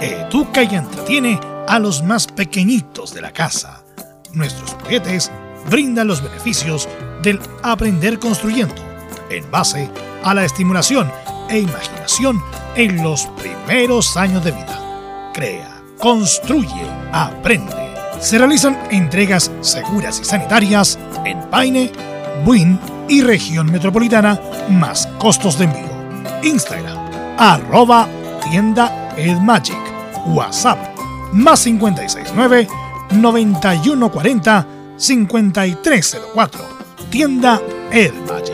[0.00, 3.84] Educa y entretiene a los más pequeñitos de la casa.
[4.32, 5.30] Nuestros juguetes
[5.70, 6.88] brindan los beneficios
[7.22, 8.82] del aprender construyendo
[9.30, 11.10] en base a la estimulación
[11.50, 12.40] e imaginación
[12.76, 15.30] en los primeros años de vida.
[15.34, 17.92] Crea, construye, aprende.
[18.20, 21.92] Se realizan entregas seguras y sanitarias en Paine,
[22.44, 26.42] Buin y región metropolitana, más costos de envío.
[26.42, 26.98] Instagram,
[27.36, 28.08] arroba
[28.48, 29.94] tienda Edmagic.
[30.26, 30.78] WhatsApp,
[31.32, 32.68] más 569
[33.10, 36.60] 9140 5304.
[37.10, 37.60] Tienda
[37.90, 38.53] El Magic,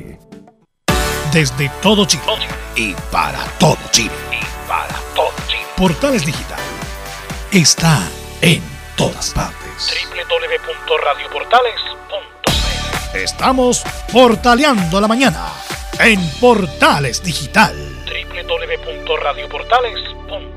[1.31, 2.23] Desde todo Chile
[2.75, 4.11] y para todo Chile.
[4.31, 5.63] Y para todo Chile.
[5.77, 6.59] Portales Digital
[7.51, 8.05] está
[8.41, 8.61] en
[8.97, 9.93] todas partes.
[10.27, 15.47] www.radioportales.cl Estamos portaleando la mañana
[15.99, 17.73] en Portales Digital.
[18.05, 20.50] www.radioportales.cl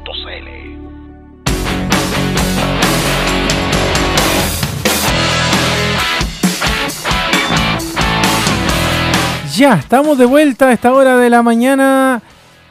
[9.57, 12.21] Ya, estamos de vuelta a esta hora de la mañana,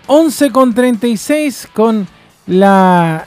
[0.08, 2.06] 11 con 36, con
[2.46, 3.26] la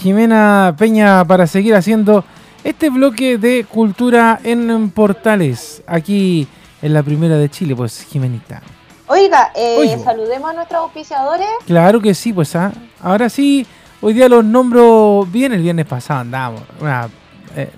[0.00, 2.24] Jimena Peña para seguir haciendo
[2.64, 6.48] este bloque de cultura en portales, aquí
[6.82, 8.60] en la primera de Chile, pues Jimenita.
[9.06, 11.46] Oiga, eh, saludemos a nuestros auspiciadores.
[11.64, 12.72] Claro que sí, pues ah.
[13.00, 13.64] ahora sí,
[14.00, 17.08] hoy día los nombro bien, el viernes pasado andábamos, una,
[17.54, 17.70] eh,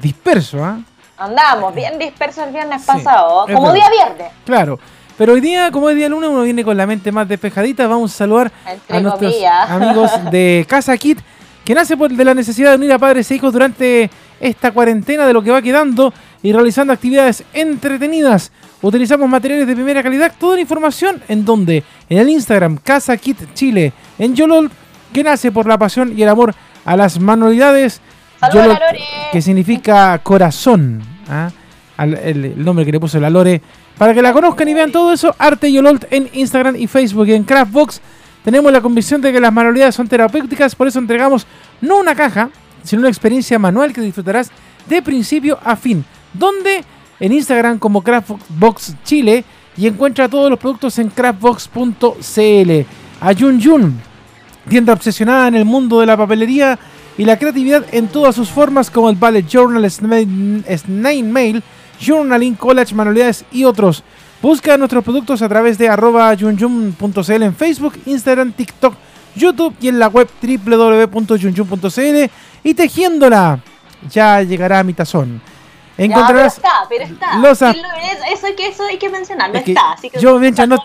[0.00, 0.80] dispersos, ¿ah?
[1.22, 3.74] Andamos bien dispersos el viernes pasado, como verdad.
[3.74, 4.32] día viernes.
[4.44, 4.78] Claro.
[5.16, 7.86] Pero hoy día, como es día lunes, uno viene con la mente más despejadita.
[7.86, 9.70] Vamos a saludar Entre a nuestros comillas.
[9.70, 11.20] amigos de Casa Kit,
[11.64, 15.24] que nace por de la necesidad de unir a padres e hijos durante esta cuarentena
[15.26, 18.50] de lo que va quedando y realizando actividades entretenidas.
[18.80, 20.32] Utilizamos materiales de primera calidad.
[20.40, 21.84] Toda la información en donde?
[22.08, 24.70] En el Instagram Casa Kit Chile, en Yolol,
[25.12, 28.00] que nace por la pasión y el amor a las manualidades.
[28.40, 28.78] Saludos a Yolol,
[29.30, 31.11] que significa corazón.
[31.28, 31.50] ¿Ah?
[31.98, 33.60] El, nombre que le puso la Lore.
[33.98, 37.28] Para que la conozcan y vean todo eso, Arte Yololt en Instagram y Facebook.
[37.28, 38.00] Y en Craftbox
[38.44, 41.46] tenemos la convicción de que las manualidades son terapéuticas, por eso entregamos
[41.80, 42.50] no una caja,
[42.82, 44.50] sino una experiencia manual que disfrutarás
[44.88, 46.04] de principio a fin.
[46.32, 46.84] Donde
[47.20, 49.44] en Instagram como Craftbox Chile
[49.76, 52.70] y encuentra todos los productos en craftbox.cl.
[53.20, 54.00] A Yun Yun,
[54.68, 56.78] tienda obsesionada en el mundo de la papelería
[57.18, 61.62] y la creatividad en todas sus formas como el Ballet Journal, Sna- Snail Mail,
[62.00, 64.02] Journaling, College, Manualidades y otros.
[64.40, 68.94] Busca nuestros productos a través de arroba yunyun.cl en Facebook, Instagram, TikTok,
[69.36, 72.30] YouTube y en la web www.yunyun.cl
[72.64, 73.60] y tejiéndola.
[74.10, 75.40] Ya llegará a mi tazón.
[75.96, 77.70] Encontrarás Ya, pero está, pero está.
[78.32, 79.92] eso, hay que, eso hay que mencionarlo, es que está.
[79.92, 80.78] Así que yo mientras no,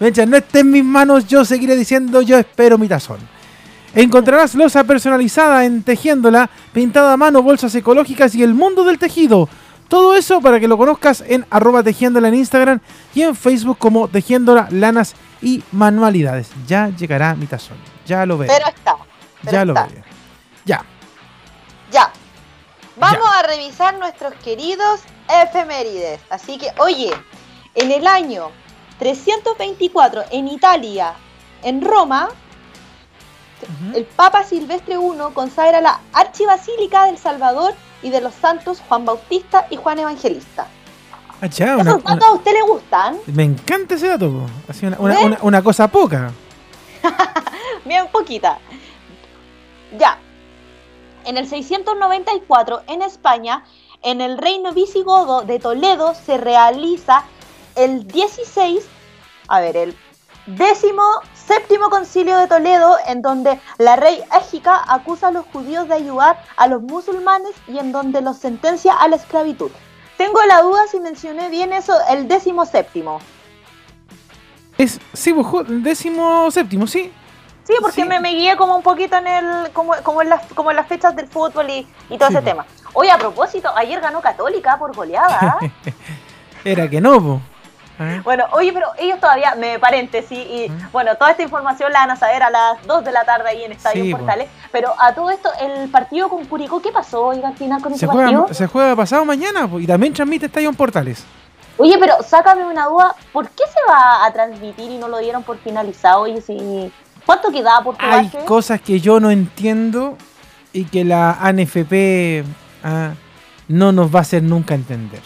[0.00, 3.18] mientras no esté en mis manos, yo seguiré diciendo yo espero mi tazón.
[3.94, 9.48] Encontrarás losa personalizada en Tejiéndola, pintada a mano, bolsas ecológicas y el mundo del tejido.
[9.88, 12.80] Todo eso para que lo conozcas en arroba tejiéndola en Instagram
[13.12, 16.50] y en Facebook como Tejiéndola, Lanas y Manualidades.
[16.68, 17.76] Ya llegará mi tazón.
[18.06, 18.52] Ya lo veré.
[18.56, 18.96] Pero está.
[19.42, 20.04] pero ya lo veré.
[20.64, 20.84] Ya.
[21.90, 22.12] Ya.
[22.96, 26.20] Vamos a revisar nuestros queridos efemérides.
[26.30, 27.10] Así que, oye,
[27.74, 28.52] en el año
[29.00, 31.14] 324 en Italia,
[31.64, 32.28] en Roma,
[33.94, 39.66] el Papa Silvestre I consagra la Archibasílica del Salvador y de los santos Juan Bautista
[39.70, 40.66] y Juan Evangelista.
[41.42, 43.18] Ah, ya, ¿Esos una- datos a usted le gustan?
[43.26, 44.30] me encanta ese dato.
[44.30, 44.46] po.
[44.68, 45.26] Así una, una- ¿Ven?
[45.26, 46.30] una- una cosa poca.
[47.84, 48.58] Bien poquita.
[49.98, 50.18] Ya.
[51.24, 53.64] En el 694, en España,
[54.02, 57.24] en el reino visigodo de Toledo, se realiza
[57.74, 58.84] el 16,
[59.48, 59.96] a ver, el
[60.46, 61.02] décimo
[61.54, 66.40] séptimo concilio de Toledo, en donde la rey Égica acusa a los judíos de ayudar
[66.56, 69.70] a los musulmanes y en donde los sentencia a la esclavitud.
[70.16, 73.20] Tengo la duda si mencioné bien eso, el décimo séptimo.
[74.78, 77.12] Es, sí, pues, ju- décimo séptimo, sí.
[77.64, 80.70] Sí, porque Me, me guié como un poquito en el, como, como en las, como
[80.70, 82.48] en las fechas del fútbol y, y todo Sí, ese po.
[82.48, 82.66] tema.
[82.92, 85.38] Oye, a propósito, ayer ganó Católica por goleada.
[85.42, 85.58] ¿ah?
[86.64, 87.40] Era que no, po.
[88.02, 92.12] Ah, bueno, oye, pero ellos todavía, me paréntesis, y bueno, toda esta información la van
[92.12, 94.16] a saber a las 2 de la tarde ahí en Estadio Sí, po.
[94.18, 94.48] Portales.
[94.72, 98.06] Pero a todo esto, el partido con Curicó, ¿qué pasó, oiga, al final con Se
[98.06, 98.48] ese partido?
[98.52, 101.24] se juega pasado mañana po, y también transmite Estadio Portales.
[101.76, 105.42] Oye, pero sácame una duda, ¿por qué se va a transmitir y no lo dieron
[105.42, 106.22] por finalizado?
[106.22, 106.90] Oye, si...
[107.26, 110.16] ¿Cuánto quedaba por Hay cosas que yo no entiendo
[110.72, 112.44] y que la ANFP
[112.82, 113.10] ah,
[113.68, 115.20] no nos va a hacer nunca entender.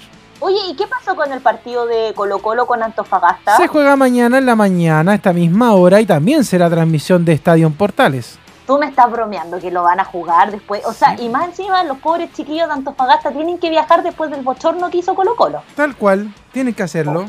[0.46, 3.56] Oye, ¿y qué pasó con el partido de Colo Colo con Antofagasta?
[3.56, 7.32] Se juega mañana en la mañana, a esta misma hora, y también será transmisión de
[7.32, 8.38] Estadio Portales.
[8.66, 10.84] Tú me estás bromeando que lo van a jugar después.
[10.84, 14.42] O sea, y más encima los pobres chiquillos de Antofagasta tienen que viajar después del
[14.42, 15.62] bochorno que hizo Colo Colo.
[15.76, 17.24] Tal cual, tienen que hacerlo.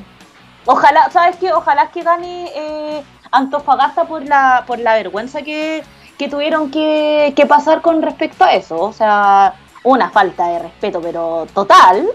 [0.66, 1.54] Ojalá, ¿sabes qué?
[1.54, 5.86] Ojalá que gane eh, Antofagasta por la, por la vergüenza que,
[6.18, 8.78] que tuvieron que, que pasar con respecto a eso.
[8.78, 9.54] O sea,
[9.84, 12.10] una falta de respeto, pero total.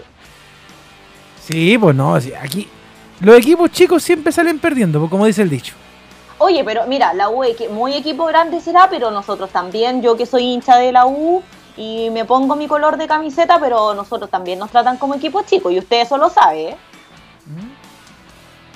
[1.43, 2.69] Sí, pues no, aquí
[3.21, 5.75] los equipos chicos siempre salen perdiendo, pues, como dice el dicho.
[6.39, 10.43] Oye, pero mira, la U muy equipo grande será, pero nosotros también, yo que soy
[10.43, 11.43] hincha de la U
[11.77, 15.69] y me pongo mi color de camiseta, pero nosotros también nos tratan como equipo chico
[15.69, 16.69] y usted eso lo sabe.
[16.69, 16.77] ¿eh?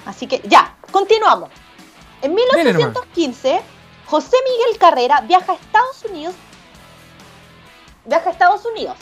[0.05, 1.49] Así que ya, continuamos.
[2.21, 2.89] En Dele nomás.
[2.89, 3.61] 1815,
[4.05, 6.35] José Miguel Carrera viaja a Estados Unidos.
[8.05, 8.95] Viaja a Estados Unidos.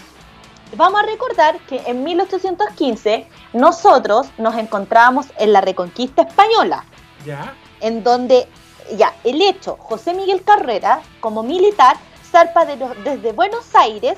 [0.76, 6.84] Vamos a recordar que en 1815 nosotros nos encontrábamos en la Reconquista Española
[7.26, 7.54] Ya.
[7.80, 8.48] en donde
[8.98, 11.96] ya el hecho José Miguel Carrera como militar
[12.32, 14.18] zarpa de los- desde Buenos Aires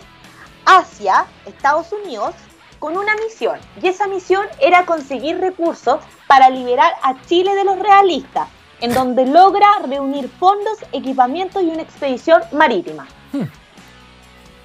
[0.66, 2.34] hacia Estados Unidos
[2.80, 7.78] con una misión y esa misión era conseguir recursos para liberar a Chile de los
[7.80, 8.48] realistas
[8.82, 13.08] en donde logra reunir fondos, equipamiento y una expedición marítima.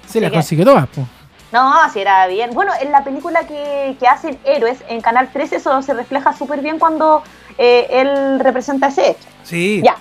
[0.07, 1.07] Se la que- consiguió todas, pues.
[1.51, 2.51] No, si era bien.
[2.51, 6.61] Bueno, en la película que, que hacen Héroes en Canal 13 eso se refleja súper
[6.61, 7.23] bien cuando
[7.57, 9.27] eh, él representa ese hecho.
[9.43, 9.81] Sí.
[9.83, 9.97] Ya.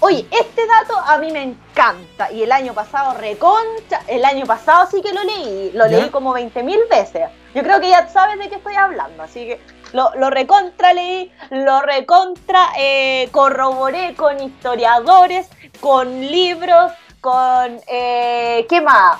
[0.00, 2.30] Oye, este dato a mí me encanta.
[2.32, 5.70] Y el año pasado, reconcha, el año pasado sí que lo leí.
[5.72, 5.98] Lo ¿Ya?
[5.98, 7.28] leí como 20 mil veces.
[7.54, 9.22] Yo creo que ya sabes de qué estoy hablando.
[9.22, 9.60] Así que
[9.92, 15.48] lo, lo recontra leí, lo recontra eh, corroboré con historiadores,
[15.80, 17.80] con libros, con...
[17.86, 19.18] Eh, ¿Qué más?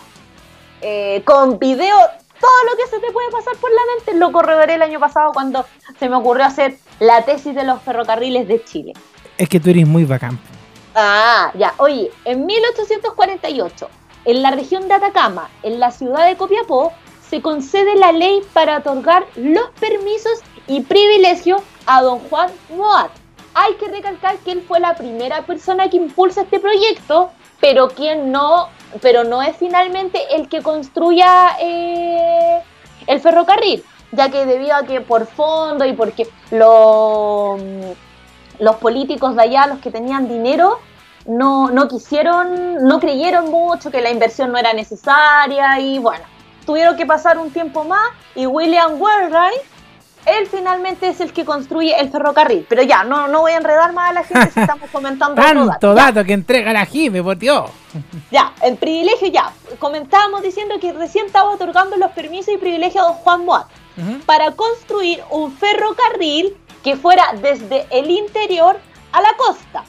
[0.81, 1.97] Eh, con video,
[2.41, 5.33] todo lo que se te puede pasar por la mente lo corroboré el año pasado
[5.33, 5.64] cuando
[5.99, 8.93] se me ocurrió hacer la tesis de los ferrocarriles de Chile.
[9.39, 10.39] Es que tú eres muy bacán.
[10.95, 11.75] Ah, ya.
[11.79, 13.89] Oye, en 1848,
[14.27, 16.93] en la región de Atacama, en la ciudad de Copiapó,
[17.29, 23.11] se concede la ley para otorgar los permisos y privilegios a don Juan Moat.
[23.55, 27.31] Hay que recalcar que él fue la primera persona que impulsa este proyecto,
[27.64, 28.68] pero quien no,
[29.00, 32.60] pero no es finalmente el que construya eh,
[33.06, 37.56] el ferrocarril, ya que debido a que por fondo y porque lo,
[38.58, 40.78] los políticos de allá, los que tenían dinero,
[41.24, 46.24] no, no quisieron, no creyeron mucho que la inversión no era necesaria y bueno,
[46.66, 49.62] tuvieron que pasar un tiempo más y William Wheelwright,
[50.27, 52.66] él finalmente es el que construye el ferrocarril.
[52.68, 55.64] Pero ya, no, no voy a enredar más a la gente si estamos comentando dato.
[55.64, 57.70] Tanto dato que entrega la Jime, por Dios.
[58.31, 59.53] Ya, el privilegio ya.
[59.79, 63.66] Comentábamos diciendo que recién estaba otorgando los permisos y privilegios a don Juan Moat
[64.27, 68.79] para construir un ferrocarril que fuera desde el interior
[69.12, 69.85] a la costa.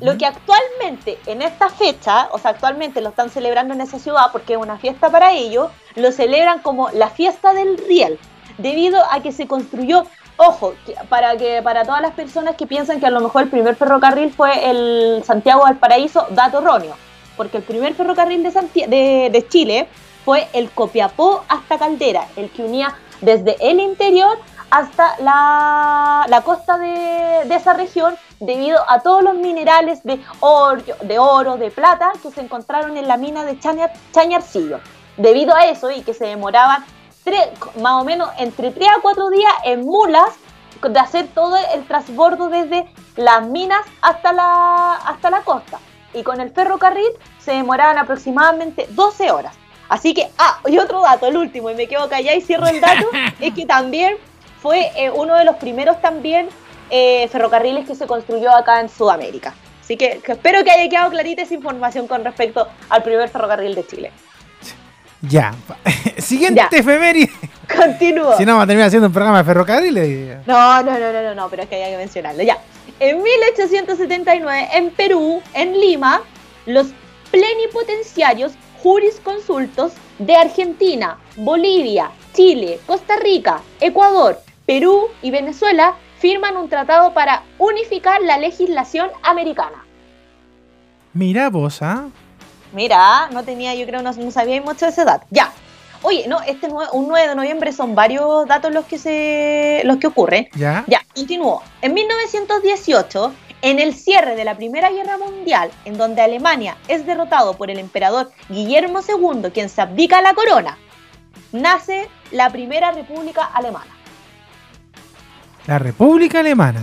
[0.00, 4.26] Lo que actualmente en esta fecha, o sea, actualmente lo están celebrando en esa ciudad
[4.30, 8.18] porque es una fiesta para ellos, lo celebran como la fiesta del riel,
[8.58, 10.04] debido a que se construyó,
[10.36, 10.74] ojo,
[11.08, 14.32] para que para todas las personas que piensan que a lo mejor el primer ferrocarril
[14.32, 16.94] fue el Santiago del Paraíso, dato erróneo,
[17.36, 19.88] porque el primer ferrocarril de, Santi- de, de Chile
[20.24, 24.38] fue el Copiapó hasta Caldera, el que unía desde el interior
[24.70, 30.82] hasta la, la costa de, de esa región debido a todos los minerales de oro,
[31.02, 34.78] de oro, de plata que se encontraron en la mina de Chañar- Chañarcillo.
[35.16, 36.84] Debido a eso y que se demoraban
[37.30, 37.48] tres,
[37.80, 40.30] más o menos entre 3 a 4 días en mulas
[40.82, 45.78] de hacer todo el transbordo desde las minas hasta la, hasta la costa.
[46.12, 49.54] Y con el ferrocarril se demoraban aproximadamente 12 horas.
[49.88, 52.80] Así que, ah, y otro dato, el último, y me quedo callada y cierro el
[52.80, 53.06] dato,
[53.40, 54.16] es que también
[54.60, 56.48] fue eh, uno de los primeros también
[56.90, 59.54] eh, ferrocarriles que se construyó acá en Sudamérica.
[59.80, 63.74] Así que, que espero que haya quedado clarita esa información con respecto al primer ferrocarril
[63.74, 64.12] de Chile.
[65.22, 65.54] Ya.
[66.18, 67.30] Siguiente efeméride.
[67.74, 68.36] Continúo.
[68.36, 70.46] Si no, vamos a terminar haciendo un programa de ferrocarriles.
[70.46, 72.42] No, no, no, no, no, no, pero es que hay que mencionarlo.
[72.42, 72.58] Ya.
[72.98, 76.22] En 1879, en Perú, en Lima,
[76.66, 76.88] los
[77.30, 78.52] plenipotenciarios
[78.82, 87.42] jurisconsultos de Argentina, Bolivia, Chile, Costa Rica, Ecuador, Perú y Venezuela firman un tratado para
[87.58, 89.84] unificar la legislación americana.
[91.12, 92.08] Mira vos, ¿ah?
[92.72, 95.22] Mira, no tenía, yo creo, no, no sabía mucho de esa edad.
[95.30, 95.52] Ya.
[96.02, 100.06] Oye, no, este un 9 de noviembre son varios datos los que se los que
[100.06, 100.48] ocurren.
[100.54, 100.84] Ya.
[100.86, 101.62] Ya, continúo.
[101.82, 107.54] En 1918, en el cierre de la Primera Guerra Mundial, en donde Alemania es derrotado
[107.54, 110.78] por el emperador Guillermo II, quien se abdica la corona,
[111.52, 113.94] nace la Primera República Alemana.
[115.66, 116.82] La República Alemana.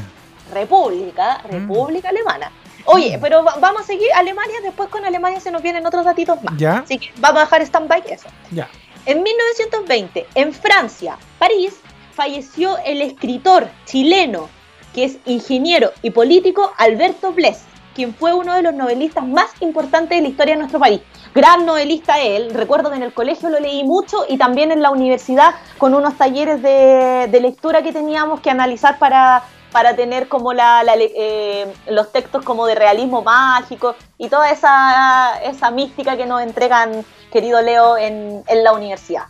[0.54, 2.52] República, República Alemana.
[2.88, 6.42] Oye, pero va- vamos a seguir Alemania, después con Alemania se nos vienen otros datitos
[6.44, 6.58] más.
[6.58, 6.78] Ya.
[6.80, 8.28] Así que vamos a dejar stand-by eso.
[8.52, 8.68] Ya.
[9.06, 11.76] En 1920, en Francia, París,
[12.14, 14.50] falleció el escritor chileno,
[14.94, 17.60] que es ingeniero y político, Alberto Bles,
[17.94, 21.02] quien fue uno de los novelistas más importantes de la historia de nuestro país.
[21.34, 24.90] Gran novelista él, recuerdo que en el colegio lo leí mucho y también en la
[24.92, 30.54] universidad con unos talleres de, de lectura que teníamos que analizar para, para tener como
[30.54, 36.16] la, la le- eh, los textos como de realismo mágico y toda esa, esa mística
[36.18, 39.26] que nos entregan, querido Leo, en, en la universidad.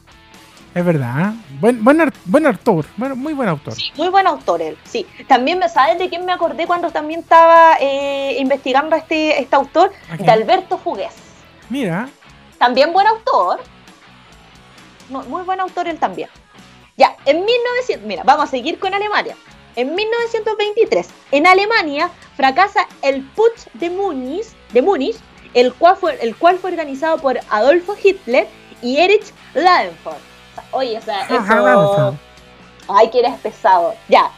[0.76, 1.32] Es verdad.
[1.32, 1.34] ¿eh?
[1.60, 2.00] Buen, buen,
[2.46, 2.86] autor.
[2.98, 3.74] Muy buen autor.
[3.96, 5.08] Muy buen autor él, sí.
[5.28, 9.56] También, me ¿sabes de quién me acordé cuando también estaba eh, investigando a este, este
[9.56, 9.92] autor?
[10.20, 11.14] De Alberto Fugués.
[11.70, 12.10] Mira.
[12.60, 13.60] También buen autor.
[15.10, 16.30] Mu- Muy buen autor él también.
[16.96, 19.36] Ya, en 1900, mira, vamos a seguir con Alemania.
[19.78, 25.18] En 1923, en Alemania fracasa el Putsch de Múnich, de Múnich
[25.54, 28.48] el, cual fue, el cual fue organizado por Adolfo Hitler
[28.82, 29.92] y Erich sea,
[30.72, 32.18] Oye, o sea, eso...
[32.88, 33.94] Ay, que eres pesado.
[34.10, 34.32] Ya.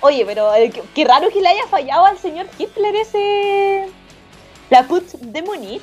[0.00, 3.90] Oye, pero eh, qué, qué raro que le haya fallado al señor Hitler ese...
[4.70, 5.82] La Putsch de Múnich.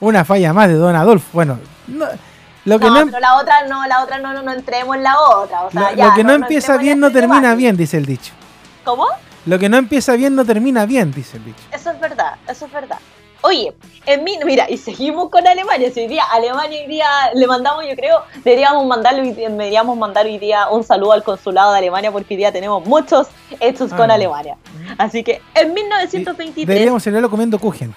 [0.00, 1.28] Una falla más de Don Adolfo.
[1.32, 2.08] Bueno, no-
[2.64, 5.02] lo que no, no, pero la otra no, la otra no, no, no entremos en
[5.02, 5.64] la otra.
[5.64, 7.56] O sea, lo, ya, lo que no, empieza bien no ese termina debate.
[7.56, 8.32] bien, dice el dicho.
[8.84, 9.06] ¿Cómo?
[9.46, 11.62] Lo que no empieza bien no termina bien, dice el dicho.
[11.72, 12.98] Eso es verdad, eso es verdad.
[13.44, 13.74] Oye,
[14.06, 15.90] en mí, mira, y seguimos con Alemania.
[15.92, 20.38] Si hoy día Alemania hoy día le mandamos, yo creo, deberíamos mandarle deberíamos mandar hoy
[20.38, 23.26] día un saludo al consulado de Alemania porque hoy día tenemos muchos
[23.58, 24.14] hechos con Ah.
[24.14, 24.56] Alemania.
[24.96, 27.92] Así que en 1923 Deberíamos celebrarlo comiendo Kuchen.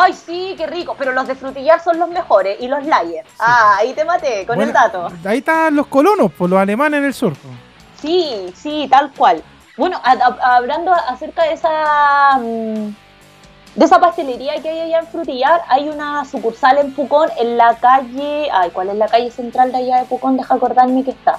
[0.00, 3.24] Ay, sí, qué rico, pero los de frutillar son los mejores y los Layer.
[3.40, 5.08] Ah, ahí te maté con el dato.
[5.24, 7.32] Ahí están los colonos, pues los alemanes en el sur.
[7.34, 7.54] pues.
[8.00, 9.42] Sí, sí, tal cual.
[9.76, 12.94] Bueno, a- a- hablando acerca de esa mm,
[13.74, 17.76] de esa pastelería que hay allá en Frutillar, hay una sucursal en Pucón en la
[17.78, 20.36] calle, ay, ¿cuál es la calle central de allá de Pucón?
[20.36, 21.38] Deja acordarme que está.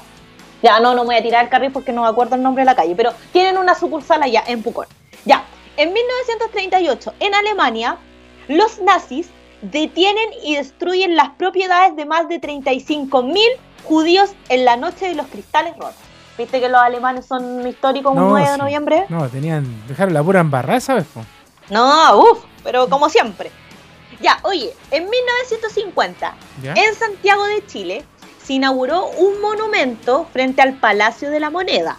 [0.61, 2.61] Ya, no, no me voy a tirar el carril porque no me acuerdo el nombre
[2.63, 4.87] de la calle, pero tienen una sucursal allá en Pucón.
[5.25, 5.43] Ya,
[5.77, 7.97] en 1938, en Alemania,
[8.49, 9.29] los nazis
[9.61, 13.39] detienen y destruyen las propiedades de más de 35.000
[13.85, 15.95] judíos en la noche de los cristales rotos.
[16.37, 18.59] ¿Viste que los alemanes son históricos un 9 de sí.
[18.59, 19.05] noviembre?
[19.09, 21.05] No, tenían, dejaron la pura embarrada, ¿sabes?
[21.13, 21.21] po?
[21.69, 23.51] No, uff, pero como siempre.
[24.19, 26.33] Ya, oye, en 1950,
[26.63, 26.73] ¿Ya?
[26.73, 28.05] en Santiago de Chile,
[28.43, 31.97] se inauguró un monumento frente al Palacio de la Moneda.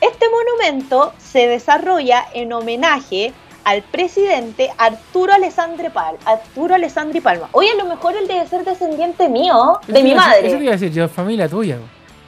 [0.00, 3.32] Este monumento se desarrolla en homenaje
[3.66, 6.20] al presidente Arturo Alessandri Palma.
[6.24, 7.48] Arturo Alessandri Palma.
[7.50, 10.46] Oye, a lo mejor él debe ser descendiente mío, de mi madre.
[10.46, 11.78] Eso te iba a decir, yo, familia tuya.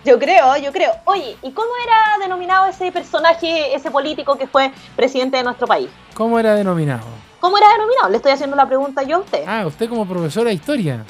[0.05, 0.91] Yo creo, yo creo.
[1.05, 5.89] Oye, ¿y cómo era denominado ese personaje, ese político que fue presidente de nuestro país?
[6.15, 7.07] ¿Cómo era denominado?
[7.39, 8.11] ¿Cómo era denominado?
[8.11, 9.45] Le estoy haciendo la pregunta yo a usted.
[9.47, 11.05] Ah, usted como profesora de historia.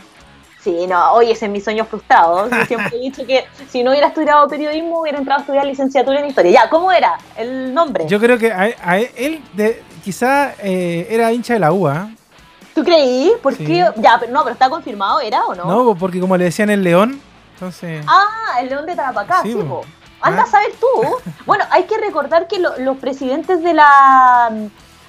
[0.61, 2.51] Sí, no, oye, ese es mi sueño frustrado.
[2.51, 6.19] Yo siempre he dicho que si no hubiera estudiado periodismo, hubiera entrado a estudiar licenciatura
[6.19, 6.51] en historia.
[6.51, 8.07] Ya, ¿cómo era el nombre?
[8.09, 12.09] Yo creo que a, a él de, quizá eh, era hincha de la UA.
[12.75, 13.31] ¿Tú creí?
[13.43, 13.67] ¿Por Sí.
[13.67, 13.85] qué?
[13.97, 15.65] Ya, pero no, pero está confirmado, ¿era o no?
[15.67, 15.95] ¿no?
[15.97, 17.21] porque como le decían el león,
[17.53, 18.03] entonces...
[18.09, 19.83] Ah, el león de Tarapacá, Sí, sí, po.
[19.83, 19.85] po.
[20.23, 20.45] Anda Ah.
[20.45, 20.87] a saber tú.
[21.47, 24.51] Bueno, hay que recordar que lo- los presidentes de la,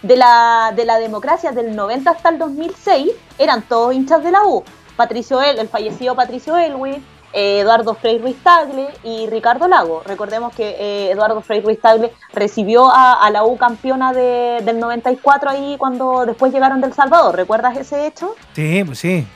[0.02, 4.44] de, la, de la democracia del 90 hasta el 2006 eran todos hinchas de la
[4.44, 4.66] U.
[4.98, 7.02] Patricio El, el fallecido Patricio Elwin,
[7.34, 10.02] eh, Eduardo Frei Ruiz Tagle y Ricardo Lago.
[10.06, 14.80] Recordemos que eh, Eduardo Frei Ruiz Tagle recibió a, a la U campeona de- del
[14.80, 17.36] 94 ahí cuando después llegaron del Salvador.
[17.36, 18.36] ¿Recuerdas ese hecho?
[18.54, 19.28] Sí, pues sí.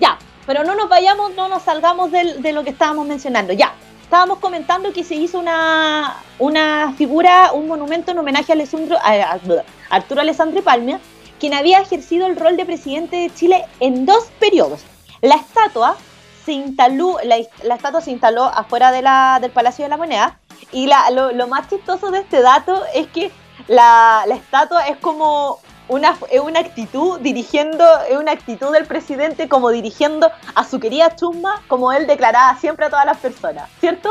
[0.00, 3.52] Ya, pero no nos vayamos, no nos salgamos del- de lo que estábamos mencionando.
[3.52, 8.96] Ya, estábamos comentando que se hizo una, una figura, un monumento en homenaje a, Alessandro,
[9.02, 10.98] a, a- a Arturo Alessandri Palma,
[11.38, 14.80] quien había ejercido el rol de presidente de Chile en dos periodos.
[15.20, 15.96] La estatua
[16.44, 20.38] se instaló, la, la estatua se instaló afuera de la, del Palacio de la Moneda
[20.72, 23.30] y la, lo, lo más chistoso de este dato es que
[23.68, 29.70] la, la estatua es como una, una actitud dirigiendo, es una actitud del presidente como
[29.70, 34.10] dirigiendo a su querida chusma, como él declaraba siempre a todas las personas, ¿cierto?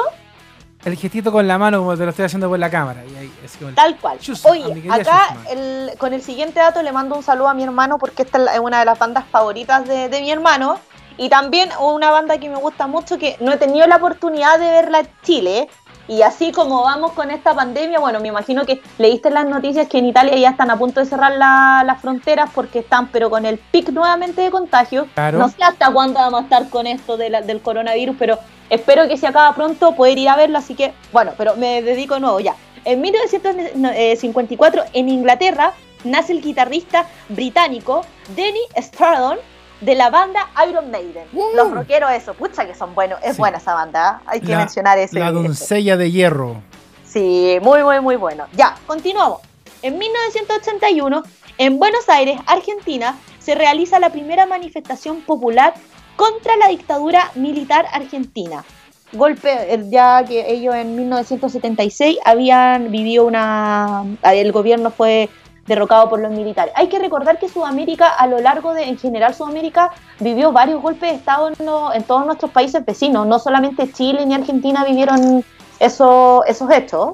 [0.85, 3.05] El gestito con la mano como te lo estoy haciendo por la cámara.
[3.05, 3.33] Y ahí,
[3.67, 4.17] el- Tal cual.
[4.19, 7.97] Mi Oye, acá el- con el siguiente dato le mando un saludo a mi hermano
[7.97, 10.79] porque esta es una de las bandas favoritas de, de mi hermano.
[11.17, 14.69] Y también una banda que me gusta mucho que no he tenido la oportunidad de
[14.71, 15.69] verla en Chile.
[16.07, 19.99] Y así como vamos con esta pandemia, bueno, me imagino que leíste las noticias que
[19.99, 23.45] en Italia ya están a punto de cerrar la- las fronteras porque están, pero con
[23.45, 25.07] el pic nuevamente de contagio.
[25.13, 25.37] Claro.
[25.37, 28.37] No sé hasta cuándo vamos a estar con esto de la- del coronavirus, pero
[28.69, 30.57] espero que se acaba pronto poder ir a verlo.
[30.57, 32.55] Así que, bueno, pero me dedico de nuevo ya.
[32.83, 38.01] En 1954, en Inglaterra, nace el guitarrista británico
[38.35, 39.37] Denny Stradon
[39.83, 41.25] de la banda Iron Maiden.
[41.55, 43.19] Los rockeros, eso, pucha que son buenos.
[43.23, 44.25] Es buena esa banda, ¿eh?
[44.27, 45.19] hay que La- mencionar ese.
[45.19, 46.61] La doncella de hierro.
[47.05, 48.45] Sí, muy, muy, muy bueno.
[48.53, 49.41] Ya, continuamos.
[49.81, 51.23] En 1981,
[51.57, 55.73] en Buenos Aires, Argentina, se realiza la primera manifestación popular
[56.15, 58.63] contra la dictadura militar argentina.
[59.11, 64.03] Golpe, eh, ya que ellos en 1976 habían vivido una...
[64.23, 65.29] El gobierno fue
[65.65, 66.73] derrocado por los militares.
[66.75, 71.09] Hay que recordar que Sudamérica, a lo largo de, en general Sudamérica, vivió varios golpes
[71.11, 73.25] de Estado en, lo- en todos nuestros países vecinos.
[73.27, 75.43] No solamente Chile ni Argentina vivieron
[75.79, 77.11] eso- esos hechos.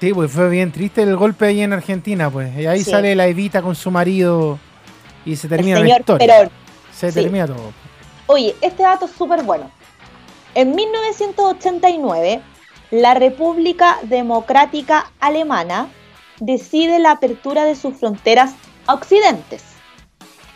[0.00, 2.56] Sí, pues fue bien triste el golpe ahí en Argentina, pues.
[2.56, 2.90] Y ahí Sí.
[2.90, 4.58] sale la Evita con su marido
[5.24, 6.26] y se termina la señor historia.
[6.26, 6.50] Perón.
[6.92, 7.20] Se Sí.
[7.20, 7.72] termina todo.
[8.28, 9.70] Oye, este dato es súper bueno.
[10.54, 12.40] En 1989,
[12.90, 15.88] la República Democrática Alemana
[16.40, 18.52] decide la apertura de sus fronteras
[18.86, 19.64] a occidentes.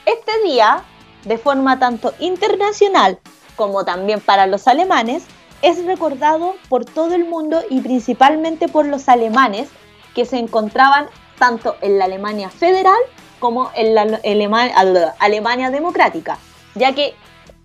[0.06, 0.82] Este día,
[1.24, 3.18] de forma tanto internacional
[3.56, 5.24] como también para los alemanes,
[5.60, 9.68] es recordado por todo el mundo y principalmente por los alemanes
[10.14, 11.06] que se encontraban
[11.38, 12.98] tanto en la Alemania federal
[13.38, 16.38] como en la Alema- al- Alemania democrática,
[16.74, 17.14] ya que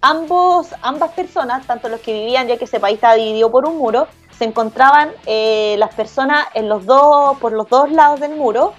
[0.02, 3.78] ambos, ambas personas, tanto los que vivían, ya que ese país estaba dividido por un
[3.78, 4.08] muro,
[4.38, 8.74] se encontraban eh, las personas en los dos, por los dos lados del muro,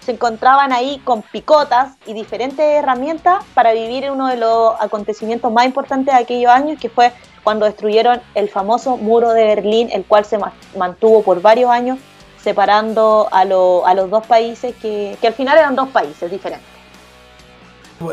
[0.00, 5.66] se encontraban ahí con picotas y diferentes herramientas para vivir uno de los acontecimientos más
[5.66, 7.12] importantes de aquellos años, que fue
[7.44, 11.98] cuando destruyeron el famoso muro de Berlín, el cual se ma- mantuvo por varios años
[12.42, 16.66] separando a, lo- a los dos países, que, que al final eran dos países diferentes.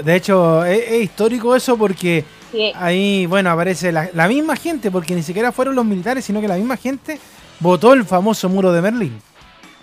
[0.04, 2.72] De hecho, es, es histórico eso porque Sí.
[2.76, 6.48] ahí, bueno, aparece la, la misma gente, porque ni siquiera fueron los militares, sino que
[6.48, 7.20] la misma gente
[7.60, 9.22] votó el famoso muro de Berlín.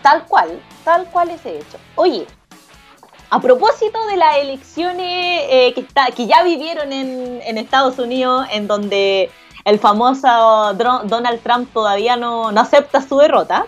[0.03, 1.79] Tal cual, tal cual ese hecho.
[1.95, 2.27] Oye,
[3.31, 8.47] a propósito de las elecciones eh, que, está, que ya vivieron en, en Estados Unidos,
[8.53, 9.31] en donde
[9.65, 10.27] el famoso
[11.05, 13.67] Donald Trump todavía no, no acepta su derrota,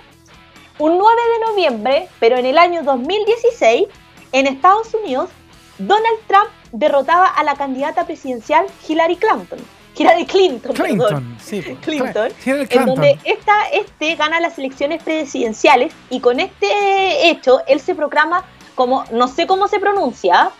[0.78, 3.86] un 9 de noviembre, pero en el año 2016,
[4.32, 5.30] en Estados Unidos,
[5.78, 9.58] Donald Trump derrotaba a la candidata presidencial Hillary Clinton.
[9.98, 10.86] Hillary Clinton, perdón.
[10.86, 11.62] Clinton, sí.
[11.62, 11.78] pues.
[11.78, 12.86] Clinton, Hillary en Clinton.
[12.86, 19.04] donde esta, este gana las elecciones presidenciales y con este hecho él se proclama como,
[19.10, 20.50] no sé cómo se pronuncia,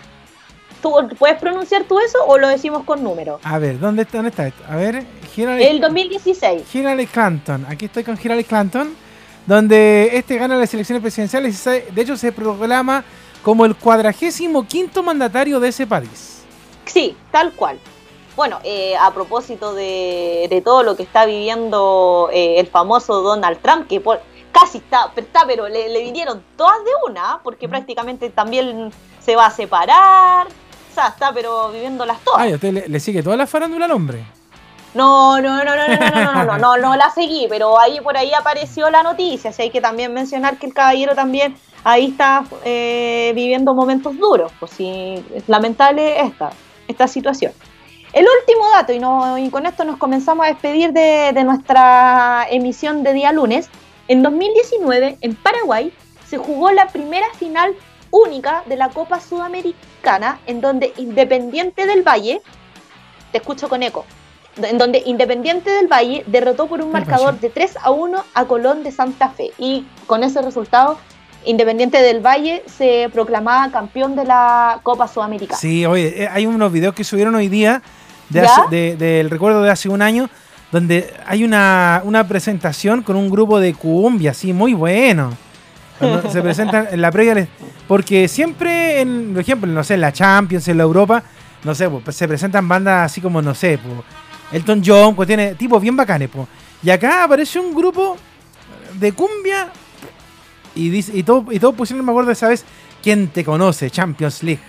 [0.81, 3.41] ¿tú puedes pronunciar tú eso o lo decimos con números?
[3.45, 4.63] A ver, ¿dónde está, dónde está esto?
[4.69, 5.05] A ver,
[5.37, 6.75] Hillary, El 2016.
[6.75, 7.67] Hillary Clinton.
[7.69, 8.95] Aquí estoy con Hillary Clinton,
[9.47, 13.05] donde este gana las elecciones presidenciales y de hecho se proclama
[13.47, 16.43] como el cuadragésimo quinto mandatario de ese país.
[16.85, 17.79] Sí, tal cual.
[18.35, 23.61] Bueno, eh, a propósito de, de todo lo que está viviendo eh, el famoso Donald
[23.63, 24.21] Trump, que por-
[24.51, 28.91] casi está, pero, está, pero le, le vinieron todas de una, porque prácticamente también
[29.25, 32.41] se va a separar, o sea, está pero viviéndolas todas.
[32.41, 34.25] Ay, usted le, le sigue toda la farándula al hombre.
[34.93, 38.01] No, no, no, no, no, no, no, no, no, no, no la seguí, pero ahí
[38.01, 39.51] por ahí apareció la noticia.
[39.51, 44.53] Así hay que también mencionar que el caballero también ahí está eh, viviendo momentos duros.
[44.59, 46.51] Pues sí, es lamentable esta,
[46.89, 47.53] esta situación.
[48.13, 52.47] El último dato, y, no, y con esto nos comenzamos a despedir de, de nuestra
[52.51, 53.69] emisión de día lunes.
[54.09, 55.93] En 2019, en Paraguay,
[56.27, 57.75] se jugó la primera final
[58.11, 62.41] única de la Copa Sudamericana, en donde Independiente del Valle,
[63.33, 64.05] te escucho con eco,
[64.63, 68.83] en donde Independiente del Valle derrotó por un marcador de 3 a 1 a Colón
[68.83, 69.53] de Santa Fe.
[69.59, 70.99] Y con ese resultado,
[71.47, 75.59] Independiente del Valle se proclamaba campeón de la Copa Sudamericana.
[75.59, 77.83] Sí, oye, eh, hay unos videos que subieron hoy día
[78.29, 80.29] del recuerdo de hace un año,
[80.73, 85.33] donde hay una, una presentación con un grupo de cumbia, así, muy bueno.
[85.99, 87.49] Cuando se presentan en la previa, les-
[87.89, 91.23] porque siempre, en, por ejemplo, no sé, en la Champions, en la Europa,
[91.65, 93.95] no sé, pues, se presentan bandas así como, no sé, pues,
[94.53, 96.47] Elton John, pues tiene tipos bien bacanes, pues.
[96.83, 98.17] Y acá aparece un grupo
[98.99, 99.69] de cumbia
[100.77, 102.65] y, dice, y, todo, y todos pusieron, me acuerdo esa vez,
[103.03, 103.91] ¿quién te conoce?
[103.91, 104.63] Champions League.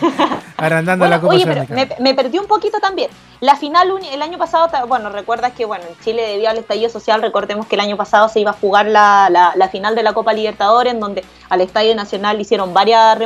[0.56, 3.10] Agrandando la Bueno, Copa oye, pero me, me perdí un poquito también.
[3.40, 7.22] La final el año pasado, bueno, recuerdas que bueno, en Chile debido al estallido social,
[7.22, 10.12] recordemos que el año pasado se iba a jugar la, la- la final de la
[10.12, 13.18] Copa Libertadores, en donde al Estadio Nacional hicieron varias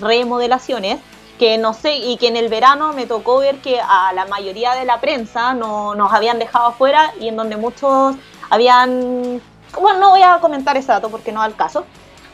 [0.00, 0.98] remodelaciones,
[1.38, 4.74] que no sé, y que en el verano me tocó ver que a la mayoría
[4.74, 8.16] de la prensa no, nos habían dejado afuera y en donde muchos
[8.50, 9.40] habían...
[9.80, 11.84] Bueno, no voy a comentar ese dato porque no da el caso,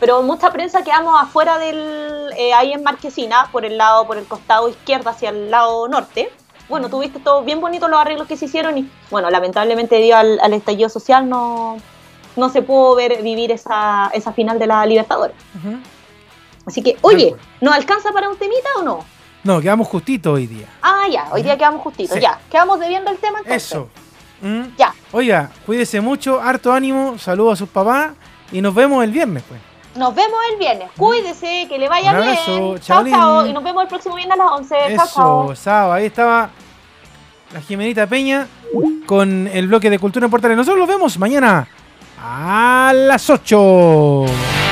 [0.01, 4.25] pero mucha prensa quedamos afuera del eh, ahí en Marquesina por el lado por el
[4.27, 6.31] costado izquierdo hacia el lado norte
[6.69, 10.41] bueno tuviste todo bien bonito los arreglos que se hicieron y bueno lamentablemente debido al,
[10.41, 11.77] al estallido social no
[12.37, 15.37] no se pudo ver vivir esa, esa final de la Libertadores.
[16.67, 19.05] Así que, oye, ¿nos alcanza para un temita o no?
[19.45, 20.67] No, quedamos justito hoy día.
[20.83, 22.23] Ah, ya, hoy día quedamos justitos, Sí.
[22.23, 22.41] ya.
[22.51, 23.65] Quedamos debiendo el tema entonces.
[23.71, 23.89] Eso.
[24.45, 24.77] ¿Mm?
[24.77, 24.93] Ya.
[25.13, 28.13] Oiga, cuídese mucho, harto ánimo, saludos a sus papás
[28.53, 29.61] y nos vemos el viernes, pues.
[29.97, 30.91] Nos vemos el viernes.
[30.97, 32.29] Cuídese, que le vaya Un bien.
[32.29, 33.15] abrazo, Chao, chaolín.
[33.15, 33.47] chao.
[33.47, 34.75] Y nos vemos el próximo viernes a las 11.
[34.97, 35.53] Chao, chao.
[35.53, 36.51] Eso, Saba, ahí estaba
[37.53, 38.47] la Jimenita Peña
[39.07, 40.57] con el bloque de Cultura en Portales.
[40.57, 41.67] Nosotros los vemos mañana
[42.21, 44.64] a las 8.